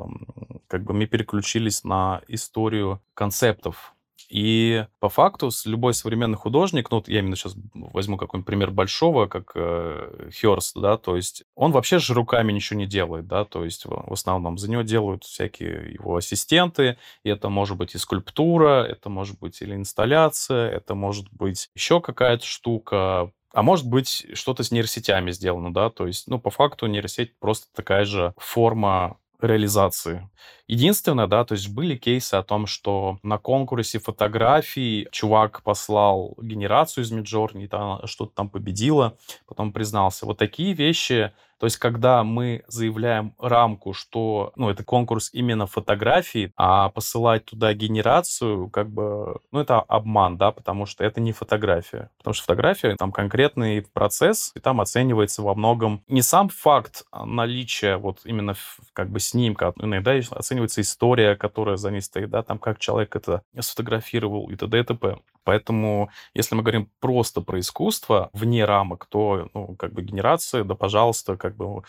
как 0.66 0.84
бы 0.84 0.92
мы 0.92 1.06
переключились 1.06 1.84
на 1.84 2.20
историю 2.28 3.00
концептов, 3.14 3.94
и 4.32 4.86
по 4.98 5.10
факту 5.10 5.50
любой 5.66 5.92
современный 5.92 6.38
художник, 6.38 6.90
ну, 6.90 7.04
я 7.06 7.18
именно 7.18 7.36
сейчас 7.36 7.54
возьму 7.74 8.16
какой-нибудь 8.16 8.46
пример 8.46 8.70
большого, 8.70 9.26
как 9.26 9.52
э, 9.54 10.30
Хёрст, 10.40 10.74
да, 10.80 10.96
то 10.96 11.16
есть 11.16 11.44
он 11.54 11.70
вообще 11.70 11.98
же 11.98 12.14
руками 12.14 12.50
ничего 12.50 12.78
не 12.78 12.86
делает, 12.86 13.26
да, 13.26 13.44
то 13.44 13.62
есть 13.62 13.84
в, 13.84 14.10
основном 14.10 14.56
за 14.56 14.70
него 14.70 14.80
делают 14.80 15.24
всякие 15.24 15.92
его 15.92 16.16
ассистенты, 16.16 16.96
и 17.24 17.28
это 17.28 17.50
может 17.50 17.76
быть 17.76 17.94
и 17.94 17.98
скульптура, 17.98 18.84
это 18.84 19.10
может 19.10 19.38
быть 19.38 19.60
или 19.60 19.74
инсталляция, 19.74 20.70
это 20.70 20.94
может 20.94 21.30
быть 21.30 21.68
еще 21.74 22.00
какая-то 22.00 22.46
штука, 22.46 23.30
а 23.52 23.62
может 23.62 23.86
быть, 23.86 24.28
что-то 24.32 24.62
с 24.62 24.70
нейросетями 24.70 25.30
сделано, 25.32 25.74
да, 25.74 25.90
то 25.90 26.06
есть, 26.06 26.26
ну, 26.26 26.40
по 26.40 26.48
факту 26.48 26.86
нейросеть 26.86 27.38
просто 27.38 27.66
такая 27.74 28.06
же 28.06 28.32
форма 28.38 29.18
реализации. 29.42 30.28
Единственное, 30.72 31.26
да, 31.26 31.44
то 31.44 31.52
есть 31.52 31.68
были 31.68 31.96
кейсы 31.96 32.32
о 32.32 32.42
том, 32.42 32.66
что 32.66 33.18
на 33.22 33.36
конкурсе 33.36 33.98
фотографий 33.98 35.06
чувак 35.12 35.62
послал 35.62 36.34
генерацию 36.40 37.04
из 37.04 37.10
Миджорни, 37.10 37.68
что-то 38.06 38.32
там 38.34 38.48
победило, 38.48 39.18
потом 39.46 39.70
признался. 39.70 40.24
Вот 40.24 40.38
такие 40.38 40.72
вещи 40.72 41.30
то 41.62 41.66
есть, 41.66 41.76
когда 41.76 42.24
мы 42.24 42.64
заявляем 42.66 43.36
рамку, 43.38 43.92
что, 43.92 44.52
ну, 44.56 44.68
это 44.68 44.82
конкурс 44.82 45.30
именно 45.32 45.68
фотографии, 45.68 46.52
а 46.56 46.88
посылать 46.88 47.44
туда 47.44 47.72
генерацию, 47.72 48.68
как 48.68 48.90
бы, 48.90 49.38
ну, 49.52 49.60
это 49.60 49.78
обман, 49.78 50.36
да, 50.36 50.50
потому 50.50 50.86
что 50.86 51.04
это 51.04 51.20
не 51.20 51.30
фотография. 51.30 52.10
Потому 52.18 52.34
что 52.34 52.42
фотография, 52.42 52.96
там 52.96 53.12
конкретный 53.12 53.86
процесс, 53.92 54.50
и 54.56 54.58
там 54.58 54.80
оценивается 54.80 55.42
во 55.42 55.54
многом 55.54 56.02
не 56.08 56.22
сам 56.22 56.48
факт 56.48 57.04
наличия 57.12 57.96
вот 57.96 58.22
именно 58.24 58.56
как 58.92 59.10
бы 59.10 59.20
снимка, 59.20 59.72
иногда 59.78 60.14
оценивается 60.32 60.42
оценивается 60.62 60.80
история, 60.80 61.36
которая 61.36 61.76
за 61.76 61.90
ней 61.90 62.00
стоит, 62.00 62.30
да, 62.30 62.42
там 62.42 62.58
как 62.58 62.78
человек 62.78 63.16
это 63.16 63.42
сфотографировал 63.58 64.50
и 64.50 64.56
т.д. 64.56 64.80
и 64.80 64.82
т.п. 64.82 65.18
Поэтому, 65.44 66.10
если 66.34 66.54
мы 66.54 66.62
говорим 66.62 66.90
просто 67.00 67.40
про 67.40 67.58
искусство, 67.58 68.30
вне 68.32 68.64
рамок, 68.64 69.06
то, 69.06 69.50
ну, 69.54 69.74
как 69.76 69.92
бы 69.92 70.02
генерация, 70.02 70.64
да, 70.64 70.74
пожалуйста, 70.74 71.36
как 71.36 71.56
бы 71.56 71.82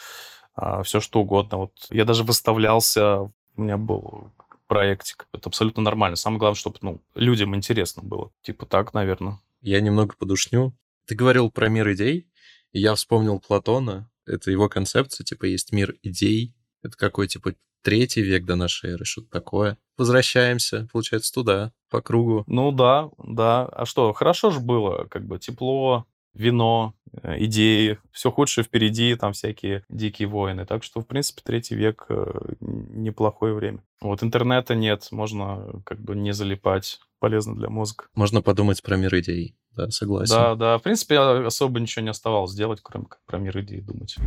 а, 0.56 0.82
все 0.84 1.00
что 1.00 1.22
угодно. 1.22 1.58
Вот 1.58 1.74
я 1.90 2.06
даже 2.06 2.24
выставлялся, 2.24 3.32
у 3.56 3.62
меня 3.62 3.78
был 3.78 4.32
проектик. 4.68 5.28
Это 5.34 5.50
абсолютно 5.50 5.84
нормально. 5.84 6.16
Самое 6.16 6.40
главное, 6.40 6.58
чтобы 6.58 6.78
ну, 6.82 7.02
людям 7.16 7.56
интересно 7.56 8.02
было. 8.02 8.32
Типа 8.42 8.66
так, 8.66 8.94
наверное. 8.94 9.40
Я 9.62 9.82
немного 9.82 10.16
подушню. 10.18 10.74
Ты 11.06 11.16
говорил 11.16 11.52
про 11.52 11.70
мир 11.70 11.92
идей, 11.92 12.28
и 12.72 12.80
я 12.80 12.96
вспомнил 12.96 13.40
Платона. 13.40 14.10
Это 14.26 14.52
его 14.52 14.70
концепция, 14.70 15.26
типа, 15.26 15.46
есть 15.46 15.74
мир 15.74 15.96
идей. 16.02 16.56
Это 16.82 16.98
какой, 16.98 17.28
типа, 17.28 17.54
третий 17.84 18.22
век 18.22 18.46
до 18.46 18.56
нашей 18.56 18.92
эры, 18.94 19.06
что-то 19.06 19.30
такое. 19.30 19.78
Возвращаемся, 19.98 20.88
получается, 20.92 21.32
туда, 21.34 21.72
по 21.92 22.02
кругу. 22.02 22.44
Ну 22.48 22.72
да, 22.72 23.10
да. 23.24 23.66
А 23.66 23.86
что, 23.86 24.12
хорошо 24.14 24.50
же 24.50 24.60
было, 24.60 25.06
как 25.06 25.28
бы 25.28 25.38
тепло, 25.38 26.08
вино, 26.34 26.96
э, 27.22 27.44
идеи, 27.46 28.00
все 28.12 28.32
худшее 28.32 28.64
впереди, 28.64 29.16
там 29.16 29.34
всякие 29.34 29.84
дикие 29.90 30.28
войны. 30.28 30.66
Так 30.66 30.84
что, 30.84 31.02
в 31.02 31.08
принципе, 31.08 31.42
третий 31.46 31.76
век 31.76 32.06
э, 32.10 32.56
неплохое 32.60 33.54
время. 33.54 33.84
Вот 34.02 34.24
интернета 34.24 34.76
нет, 34.76 35.08
можно 35.12 35.82
как 35.86 36.02
бы 36.02 36.16
не 36.16 36.34
залипать, 36.34 37.00
полезно 37.20 37.56
для 37.56 37.70
мозга. 37.70 38.06
Можно 38.16 38.42
подумать 38.42 38.82
про 38.82 38.98
мир 38.98 39.16
идей, 39.20 39.56
да, 39.76 39.90
согласен. 39.92 40.36
Да, 40.36 40.56
да, 40.56 40.78
в 40.78 40.82
принципе, 40.82 41.20
особо 41.20 41.80
ничего 41.80 42.04
не 42.04 42.10
оставалось 42.10 42.56
делать, 42.56 42.80
кроме 42.82 43.06
как 43.06 43.20
про 43.26 43.38
мир 43.38 43.60
идей 43.60 43.82
думать. 43.82 44.18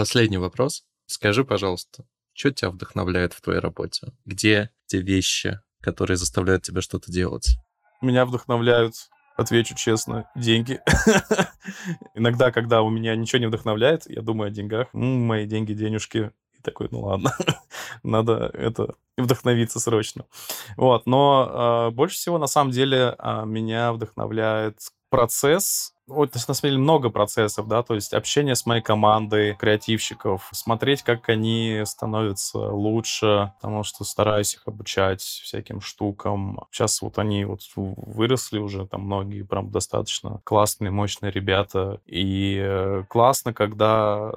Последний 0.00 0.38
вопрос. 0.38 0.84
Скажи, 1.04 1.44
пожалуйста, 1.44 2.06
что 2.32 2.50
тебя 2.50 2.70
вдохновляет 2.70 3.34
в 3.34 3.42
твоей 3.42 3.60
работе? 3.60 4.14
Где 4.24 4.70
те 4.86 5.02
вещи, 5.02 5.60
которые 5.82 6.16
заставляют 6.16 6.62
тебя 6.62 6.80
что-то 6.80 7.12
делать? 7.12 7.58
Меня 8.00 8.24
вдохновляют, 8.24 8.94
отвечу 9.36 9.74
честно, 9.74 10.30
деньги. 10.34 10.80
Иногда, 12.14 12.50
когда 12.50 12.80
у 12.80 12.88
меня 12.88 13.14
ничего 13.14 13.40
не 13.40 13.46
вдохновляет, 13.48 14.08
я 14.08 14.22
думаю 14.22 14.48
о 14.48 14.50
деньгах. 14.50 14.88
Мои 14.94 15.44
деньги, 15.44 15.74
денежки. 15.74 16.32
И 16.58 16.62
такой, 16.62 16.88
ну 16.90 17.02
ладно, 17.02 17.36
надо 18.02 18.50
это 18.54 18.94
вдохновиться 19.18 19.80
срочно. 19.80 20.24
Вот, 20.78 21.04
но 21.04 21.90
э, 21.90 21.94
больше 21.94 22.16
всего, 22.16 22.38
на 22.38 22.46
самом 22.46 22.70
деле, 22.70 23.16
э, 23.18 23.44
меня 23.44 23.92
вдохновляет 23.92 24.78
процесс 25.10 25.92
вот, 26.10 26.34
на 26.34 26.40
самом 26.40 26.70
деле 26.70 26.78
много 26.78 27.10
процессов, 27.10 27.68
да, 27.68 27.82
то 27.82 27.94
есть 27.94 28.12
общение 28.12 28.54
с 28.54 28.66
моей 28.66 28.82
командой 28.82 29.54
креативщиков, 29.54 30.48
смотреть, 30.52 31.02
как 31.02 31.28
они 31.28 31.82
становятся 31.84 32.58
лучше, 32.58 33.52
потому 33.60 33.82
что 33.84 34.04
стараюсь 34.04 34.54
их 34.54 34.62
обучать 34.66 35.22
всяким 35.22 35.80
штукам. 35.80 36.60
Сейчас 36.70 37.00
вот 37.02 37.18
они 37.18 37.44
вот 37.44 37.60
выросли 37.76 38.58
уже, 38.58 38.86
там 38.86 39.02
многие 39.02 39.42
прям 39.42 39.70
достаточно 39.70 40.40
классные, 40.44 40.90
мощные 40.90 41.30
ребята. 41.30 42.00
И 42.06 42.58
э, 42.60 43.04
классно, 43.08 43.54
когда 43.54 44.32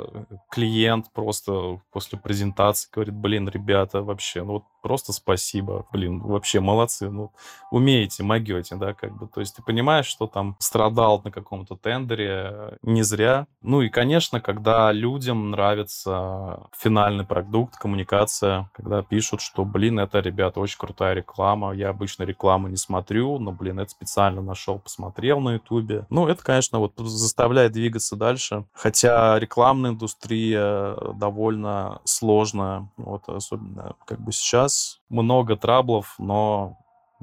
клиент 0.51 1.11
просто 1.13 1.81
после 1.91 2.19
презентации 2.19 2.89
говорит, 2.91 3.15
блин, 3.15 3.49
ребята, 3.49 4.01
вообще, 4.03 4.43
ну 4.43 4.53
вот 4.53 4.63
просто 4.83 5.13
спасибо, 5.13 5.87
блин, 5.91 6.19
вообще 6.19 6.59
молодцы, 6.59 7.09
ну, 7.09 7.31
умеете, 7.71 8.21
могете, 8.21 8.75
да, 8.75 8.93
как 8.93 9.17
бы, 9.17 9.27
то 9.27 9.39
есть 9.39 9.55
ты 9.55 9.63
понимаешь, 9.63 10.05
что 10.05 10.27
там 10.27 10.55
страдал 10.59 11.21
на 11.23 11.31
каком-то 11.31 11.75
тендере 11.75 12.77
не 12.83 13.01
зря. 13.01 13.47
Ну 13.61 13.81
и, 13.81 13.89
конечно, 13.89 14.41
когда 14.41 14.91
людям 14.91 15.51
нравится 15.51 16.67
финальный 16.77 17.25
продукт, 17.25 17.77
коммуникация, 17.77 18.69
когда 18.73 19.01
пишут, 19.01 19.41
что, 19.41 19.63
блин, 19.63 19.99
это, 19.99 20.19
ребята, 20.19 20.59
очень 20.59 20.77
крутая 20.77 21.13
реклама, 21.13 21.71
я 21.71 21.89
обычно 21.89 22.23
рекламу 22.23 22.67
не 22.67 22.77
смотрю, 22.77 23.39
но, 23.39 23.53
блин, 23.53 23.79
это 23.79 23.89
специально 23.91 24.41
нашел, 24.41 24.79
посмотрел 24.79 25.39
на 25.39 25.53
ютубе. 25.53 26.05
Ну, 26.09 26.27
это, 26.27 26.43
конечно, 26.43 26.79
вот 26.79 26.93
заставляет 26.97 27.71
двигаться 27.71 28.17
дальше, 28.17 28.65
хотя 28.73 29.39
рекламная 29.39 29.91
индустрия 29.91 30.95
довольно 31.13 32.01
сложная, 32.03 32.89
вот 32.97 33.29
особенно 33.29 33.95
как 34.05 34.19
бы 34.19 34.33
сейчас, 34.33 34.72
сейчас 34.73 35.01
много 35.09 35.55
траблов, 35.55 36.15
но 36.17 36.77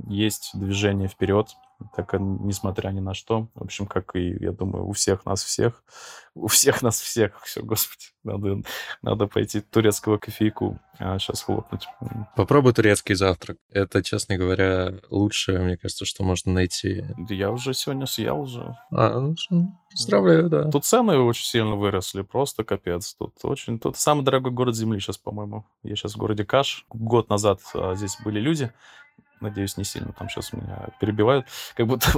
есть 0.07 0.51
движение 0.55 1.09
вперед, 1.09 1.57
так 1.95 2.15
несмотря 2.19 2.91
ни 2.91 3.01
на 3.01 3.15
что. 3.15 3.49
В 3.55 3.63
общем, 3.63 3.87
как 3.87 4.17
и, 4.17 4.37
я 4.41 4.53
думаю, 4.53 4.87
у 4.87 4.93
всех 4.93 5.25
нас 5.25 5.43
всех. 5.43 5.83
У 6.35 6.47
всех 6.47 6.83
нас 6.83 7.01
всех. 7.01 7.41
Все, 7.45 7.63
господи. 7.63 8.07
Надо, 8.23 8.63
надо 9.03 9.27
пойти 9.27 9.61
турецкого 9.61 10.19
кофейку 10.19 10.79
а 11.03 11.19
сейчас 11.19 11.43
хлопнуть. 11.43 11.89
Попробуй 12.37 12.75
турецкий 12.75 13.15
завтрак. 13.15 13.57
Это, 13.71 14.03
честно 14.03 14.37
говоря, 14.37 14.93
лучшее, 15.09 15.61
мне 15.61 15.79
кажется, 15.79 16.05
что 16.05 16.23
можно 16.25 16.53
найти. 16.53 17.05
Я 17.31 17.51
уже 17.51 17.73
сегодня 17.73 18.05
съел 18.05 18.43
уже. 18.43 18.77
А, 18.93 19.19
ну, 19.19 19.35
поздравляю, 19.91 20.51
да. 20.51 20.71
Тут 20.71 20.85
цены 20.85 21.17
очень 21.17 21.47
сильно 21.47 21.75
выросли, 21.75 22.21
просто 22.21 22.65
капец. 22.65 23.15
Тут 23.15 23.35
очень... 23.45 23.79
Тут 23.79 23.97
самый 23.97 24.25
дорогой 24.25 24.53
город 24.53 24.77
Земли 24.77 25.01
сейчас, 25.01 25.17
по-моему. 25.17 25.65
Я 25.83 25.97
сейчас 25.97 26.15
в 26.15 26.19
городе 26.19 26.45
Каш. 26.45 26.85
Год 26.91 27.31
назад 27.31 27.61
а, 27.75 27.95
здесь 27.95 28.19
были 28.23 28.39
люди, 28.39 28.71
Надеюсь, 29.41 29.77
не 29.77 29.85
сильно 29.85 30.13
там 30.13 30.29
сейчас 30.29 30.53
меня 30.53 30.89
перебивают. 31.01 31.47
Как 31.75 31.87
будто 31.87 32.11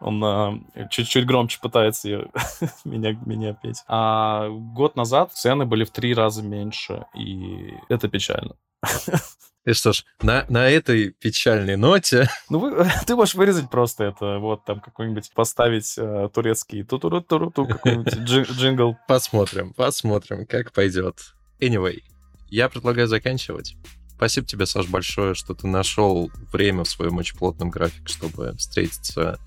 он, 0.00 0.22
он 0.22 0.66
чуть-чуть 0.90 1.26
громче 1.26 1.58
пытается 1.60 2.08
меня, 2.84 3.12
меня 3.26 3.54
петь. 3.54 3.84
А 3.86 4.48
год 4.48 4.96
назад 4.96 5.32
цены 5.32 5.66
были 5.66 5.84
в 5.84 5.90
три 5.90 6.14
раза 6.14 6.42
меньше, 6.42 7.04
и 7.14 7.74
это 7.88 8.08
печально. 8.08 8.56
И 9.68 9.74
что 9.74 9.92
ж, 9.92 10.04
на, 10.22 10.46
на 10.48 10.70
этой 10.70 11.10
печальной 11.10 11.76
ноте... 11.76 12.30
Ну, 12.48 12.58
вы, 12.58 12.86
ты 13.06 13.14
можешь 13.14 13.34
вырезать 13.34 13.68
просто 13.68 14.04
это, 14.04 14.38
вот 14.38 14.64
там 14.64 14.80
какой-нибудь, 14.80 15.30
поставить 15.34 15.94
э, 15.98 16.30
турецкий 16.32 16.84
ту 16.84 16.98
ту 16.98 17.20
ту 17.20 17.50
ту 17.50 17.66
какой-нибудь 17.66 18.14
джингл. 18.50 18.96
Посмотрим, 19.06 19.74
посмотрим, 19.74 20.46
как 20.46 20.72
пойдет. 20.72 21.34
Anyway, 21.60 22.02
я 22.48 22.70
предлагаю 22.70 23.08
заканчивать. 23.08 23.76
Спасибо 24.18 24.48
тебе, 24.48 24.66
Саш, 24.66 24.88
большое, 24.88 25.34
что 25.34 25.54
ты 25.54 25.68
нашел 25.68 26.28
время 26.52 26.82
в 26.82 26.88
своем 26.88 27.18
очень 27.18 27.38
плотном 27.38 27.70
графике, 27.70 28.12
чтобы 28.12 28.52
встретиться, 28.58 29.38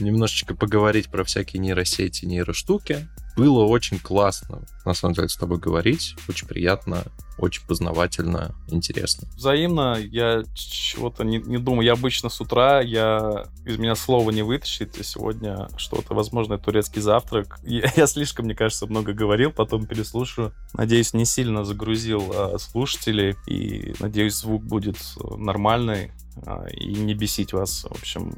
немножечко 0.00 0.56
поговорить 0.56 1.08
про 1.08 1.22
всякие 1.22 1.60
нейросети, 1.60 2.24
нейроштуки. 2.24 3.08
Было 3.36 3.62
очень 3.62 4.00
классно, 4.00 4.66
на 4.84 4.94
самом 4.94 5.14
деле, 5.14 5.28
с 5.28 5.36
тобой 5.36 5.58
говорить. 5.58 6.16
Очень 6.28 6.48
приятно, 6.48 7.04
очень 7.38 7.66
познавательно, 7.66 8.54
интересно. 8.68 9.28
Взаимно. 9.36 9.98
Я 9.98 10.42
чего-то 10.54 11.22
не, 11.22 11.38
не 11.38 11.58
думаю. 11.58 11.84
Я 11.84 11.92
обычно 11.92 12.28
с 12.28 12.40
утра, 12.40 12.80
я 12.80 13.46
из 13.64 13.76
меня 13.76 13.94
слова 13.94 14.30
не 14.30 14.42
вытащит. 14.42 14.96
И 14.98 15.04
сегодня 15.04 15.68
что-то, 15.76 16.14
возможно, 16.14 16.58
турецкий 16.58 17.02
завтрак. 17.02 17.58
Я, 17.66 17.92
я 17.96 18.06
слишком, 18.06 18.46
мне 18.46 18.54
кажется, 18.54 18.86
много 18.86 19.12
говорил, 19.12 19.50
потом 19.50 19.86
переслушаю. 19.86 20.52
Надеюсь, 20.72 21.12
не 21.12 21.24
сильно 21.24 21.64
загрузил 21.64 22.32
а, 22.34 22.58
слушателей. 22.58 23.36
И 23.46 23.94
надеюсь, 24.00 24.34
звук 24.34 24.62
будет 24.62 24.96
нормальный 25.36 26.12
а, 26.46 26.66
и 26.68 26.94
не 26.94 27.14
бесить 27.14 27.52
вас. 27.52 27.84
В 27.84 27.92
общем, 27.92 28.34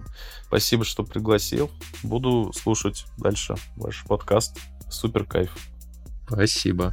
спасибо, 0.46 0.84
что 0.84 1.04
пригласил. 1.04 1.70
Буду 2.02 2.52
слушать 2.54 3.04
дальше 3.16 3.54
ваш 3.76 4.04
подкаст. 4.04 4.58
Супер 4.90 5.24
кайф. 5.24 5.56
Спасибо. 6.26 6.92